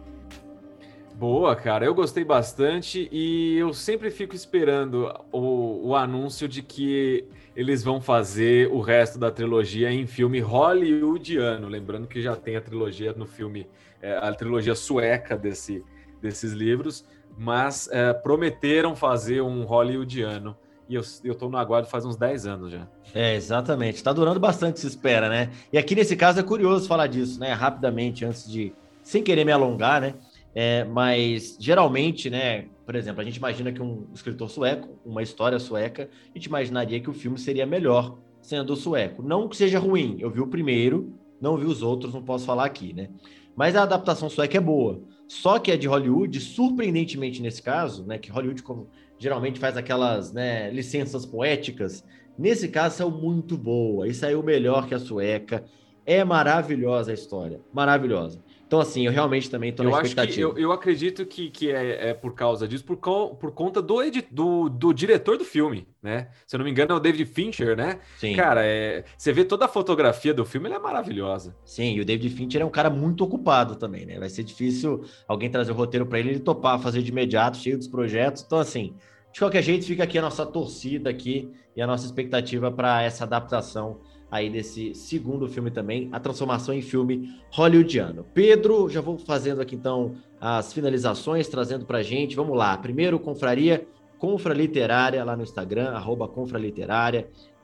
Boa, 1.17 1.56
cara, 1.56 1.86
eu 1.86 1.95
gostei 1.95 2.25
bastante 2.25 3.08
e 3.10 3.58
eu 3.58 3.73
sempre 3.73 4.12
fico 4.12 4.36
esperando 4.36 5.10
o, 5.32 5.88
o 5.88 5.95
anúncio 5.95 6.45
de 6.45 6.62
que 6.62 7.25
eles 7.56 7.82
vão 7.82 8.01
fazer 8.01 8.67
o 8.69 8.82
resto 8.82 9.17
da 9.17 9.32
trilogia 9.32 9.89
em 9.89 10.06
filme 10.06 10.41
hollywoodiano. 10.41 11.69
Lembrando 11.69 12.06
que 12.06 12.21
já 12.21 12.36
tem 12.36 12.58
a 12.58 12.62
trilogia 12.62 13.13
no 13.13 13.25
filme, 13.25 13.65
é, 14.01 14.17
a 14.17 14.34
trilogia 14.34 14.75
sueca 14.75 15.38
desse, 15.38 15.82
desses 16.21 16.51
livros, 16.51 17.06
mas 17.38 17.88
é, 17.93 18.13
prometeram 18.13 18.93
fazer 18.93 19.39
um 19.39 19.63
hollywoodiano. 19.63 20.58
E 20.89 20.95
eu, 20.95 21.01
eu 21.23 21.34
tô 21.34 21.47
no 21.47 21.58
aguardo 21.58 21.88
faz 21.88 22.04
uns 22.04 22.17
10 22.17 22.45
anos 22.45 22.73
já. 22.73 22.89
É, 23.13 23.36
exatamente. 23.36 24.04
Tá 24.04 24.12
durando 24.12 24.39
bastante 24.41 24.82
se 24.82 24.88
espera, 24.88 25.30
né? 25.30 25.49
E 25.71 25.78
aqui 25.78 25.95
nesse 25.95 26.17
caso 26.17 26.41
é 26.41 26.43
curioso 26.43 26.89
falar 26.89 27.08
disso, 27.08 27.39
né? 27.39 27.54
Rapidamente, 27.54 28.25
antes 28.25 28.51
de. 28.51 28.73
Sem 29.01 29.23
querer 29.23 29.45
me 29.45 29.51
alongar, 29.51 30.01
né? 30.01 30.15
É, 30.58 30.86
mas 30.86 31.58
geralmente, 31.60 32.30
né, 32.30 32.70
por 32.86 32.96
exemplo, 32.96 33.20
a 33.20 33.26
gente 33.26 33.36
imagina 33.36 33.74
que 33.74 33.82
um 33.82 34.08
escritor 34.13 34.50
sueco, 34.50 34.98
uma 35.06 35.22
história 35.22 35.60
sueca, 35.60 36.10
a 36.34 36.38
gente 36.38 36.46
imaginaria 36.46 37.02
que 37.02 37.10
o 37.10 37.13
filme 37.13 37.38
seria 37.38 37.65
melhor 37.65 38.18
sendo 38.41 38.74
sueco. 38.76 39.22
Não 39.22 39.50
que 39.50 39.58
seja 39.58 39.78
ruim, 39.80 40.15
eu 40.20 40.32
vi 40.32 40.39
o 40.39 40.48
primeiro, 40.48 41.13
não 41.41 41.58
vi 41.58 41.65
os 41.65 41.82
outros, 41.82 42.13
não 42.13 42.24
posso 42.24 42.46
falar 42.46 42.63
aqui, 42.63 42.94
né? 42.94 43.10
Mas 43.54 43.76
a 43.76 43.84
adaptação 43.84 44.30
sueca 44.30 44.58
é 44.58 44.62
boa. 44.62 45.02
Só 45.28 45.60
que 45.60 45.72
a 45.72 45.78
de 45.78 45.88
Hollywood, 45.88 46.39
surpreendentemente 46.39 47.41
nesse 47.41 47.62
caso, 47.62 48.06
né, 48.06 48.18
que 48.18 48.32
Hollywood 48.32 48.62
como, 48.63 48.88
geralmente 49.18 49.60
faz 49.60 49.76
aquelas 49.76 50.32
né, 50.32 50.70
licenças 50.72 51.26
poéticas, 51.26 52.04
nesse 52.38 52.68
caso 52.68 52.98
saiu 52.98 53.12
muito 53.12 53.58
boa 53.58 54.08
e 54.08 54.13
saiu 54.13 54.41
melhor 54.44 54.88
que 54.88 54.94
a 54.94 55.00
sueca. 55.00 55.65
É 56.06 56.24
maravilhosa 56.24 57.10
a 57.10 57.13
história, 57.15 57.60
maravilhosa. 57.74 58.44
Então, 58.67 58.80
assim, 58.80 59.06
eu 59.06 59.12
realmente 59.12 59.49
também 59.49 59.69
estou 59.69 59.86
na 59.86 59.91
expectativa. 59.91 60.41
Eu, 60.41 60.58
eu 60.58 60.71
acredito 60.71 61.23
que, 61.25 61.51
que 61.51 61.71
é, 61.71 62.10
é, 62.10 62.13
por 62.13 62.34
causa 62.34 62.67
disso, 62.67 62.84
por, 62.84 62.97
por 62.97 63.51
conta 63.51 63.80
do, 63.82 63.97
do, 64.32 64.69
do, 64.69 64.93
diretor 64.93 65.38
do 65.38 65.45
filme, 65.45 65.88
né? 66.01 66.30
Se 66.47 66.56
eu 66.56 66.58
não 66.58 66.65
me 66.65 66.71
engano, 66.71 66.93
é 66.93 66.95
o 66.95 66.99
David 66.99 67.25
Fincher, 67.25 67.78
né? 67.78 67.99
Sim. 68.17 68.36
Cara, 68.36 68.65
é, 68.65 69.04
você 69.15 69.32
vê 69.32 69.45
toda 69.45 69.65
a 69.65 69.67
fotografia 69.67 70.34
do 70.34 70.43
filme, 70.43 70.67
ela 70.67 70.78
é 70.78 70.80
maravilhosa. 70.80 71.56
Sim, 71.63 71.93
e 71.95 72.01
o 72.01 72.06
David 72.06 72.36
Fincher 72.36 72.62
é 72.62 72.65
um 72.65 72.71
cara 72.71 72.89
muito 72.89 73.23
ocupado 73.23 73.75
também, 73.75 74.06
né? 74.06 74.17
Vai 74.17 74.30
ser 74.30 74.43
difícil 74.43 75.06
alguém 75.28 75.49
trazer 75.49 75.71
o 75.71 75.75
roteiro 75.75 76.08
para 76.08 76.19
ele, 76.19 76.30
ele 76.30 76.39
topar 76.39 76.80
fazer 76.80 77.04
de 77.04 77.12
imediato, 77.12 77.58
cheio 77.58 77.78
dos 77.78 77.88
projetos. 77.88 78.43
Então, 78.43 78.58
assim, 78.58 78.95
de 79.32 79.39
qualquer 79.39 79.62
jeito, 79.62 79.86
fica 79.86 80.04
aqui 80.04 80.17
a 80.17 80.21
nossa 80.23 80.43
torcida 80.43 81.10
aqui 81.10 81.51
e 81.75 81.82
a 81.84 81.86
nossa 81.86 82.06
expectativa 82.06 82.71
para 82.71 83.04
essa 83.04 83.25
adaptação 83.25 83.99
aí 84.30 84.50
desse 84.50 84.94
segundo 84.94 85.48
filme 85.48 85.72
também, 85.72 86.10
a 86.12 86.20
transformação 86.20 86.74
em 86.74 86.82
filme 86.82 87.34
hollywoodiano. 87.52 88.26
Pedro, 88.34 88.90
já 88.90 89.02
vou 89.02 89.18
fazendo 89.18 89.62
aqui 89.62 89.76
então 89.76 90.16
as 90.40 90.74
finalizações, 90.74 91.48
trazendo 91.48 91.86
pra 91.86 92.04
gente. 92.04 92.36
Vamos 92.36 92.58
lá. 92.58 92.78
Primeiro, 92.78 93.20
Confraria 93.20 93.88
Confra 94.18 94.54
Literária 94.54 95.24
lá 95.24 95.36
no 95.36 95.44
Instagram, 95.44 95.90
arroba 95.90 96.28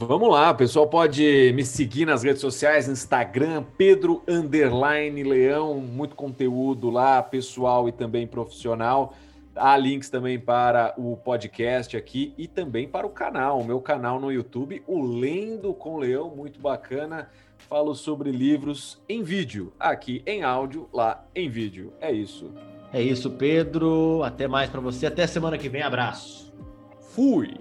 Vamos 0.00 0.30
lá, 0.30 0.52
o 0.52 0.54
pessoal 0.54 0.86
pode 0.86 1.52
me 1.54 1.64
seguir 1.64 2.06
nas 2.06 2.22
redes 2.22 2.40
sociais, 2.40 2.88
Instagram, 2.88 3.64
Pedro 3.76 4.22
Underline 4.28 5.24
Leão, 5.24 5.80
muito 5.80 6.14
conteúdo 6.14 6.88
lá, 6.88 7.20
pessoal 7.20 7.88
e 7.88 7.92
também 7.92 8.26
profissional. 8.26 9.14
Há 9.56 9.76
links 9.76 10.08
também 10.08 10.38
para 10.38 10.94
o 10.96 11.16
podcast 11.16 11.96
aqui 11.96 12.32
e 12.38 12.46
também 12.46 12.86
para 12.86 13.06
o 13.06 13.10
canal, 13.10 13.58
o 13.58 13.64
meu 13.64 13.80
canal 13.80 14.20
no 14.20 14.30
YouTube, 14.30 14.82
o 14.86 15.02
Lendo 15.02 15.74
com 15.74 15.98
Leão, 15.98 16.30
muito 16.30 16.60
bacana. 16.60 17.28
Falo 17.68 17.94
sobre 17.94 18.30
livros 18.30 18.98
em 19.06 19.22
vídeo, 19.22 19.74
aqui 19.78 20.22
em 20.26 20.42
áudio, 20.42 20.88
lá 20.90 21.26
em 21.34 21.50
vídeo. 21.50 21.92
É 22.00 22.10
isso. 22.10 22.50
É 22.90 23.02
isso, 23.02 23.30
Pedro. 23.32 24.22
Até 24.24 24.48
mais 24.48 24.70
para 24.70 24.80
você. 24.80 25.04
Até 25.06 25.26
semana 25.26 25.58
que 25.58 25.68
vem. 25.68 25.82
Abraço. 25.82 26.50
Fui. 27.10 27.54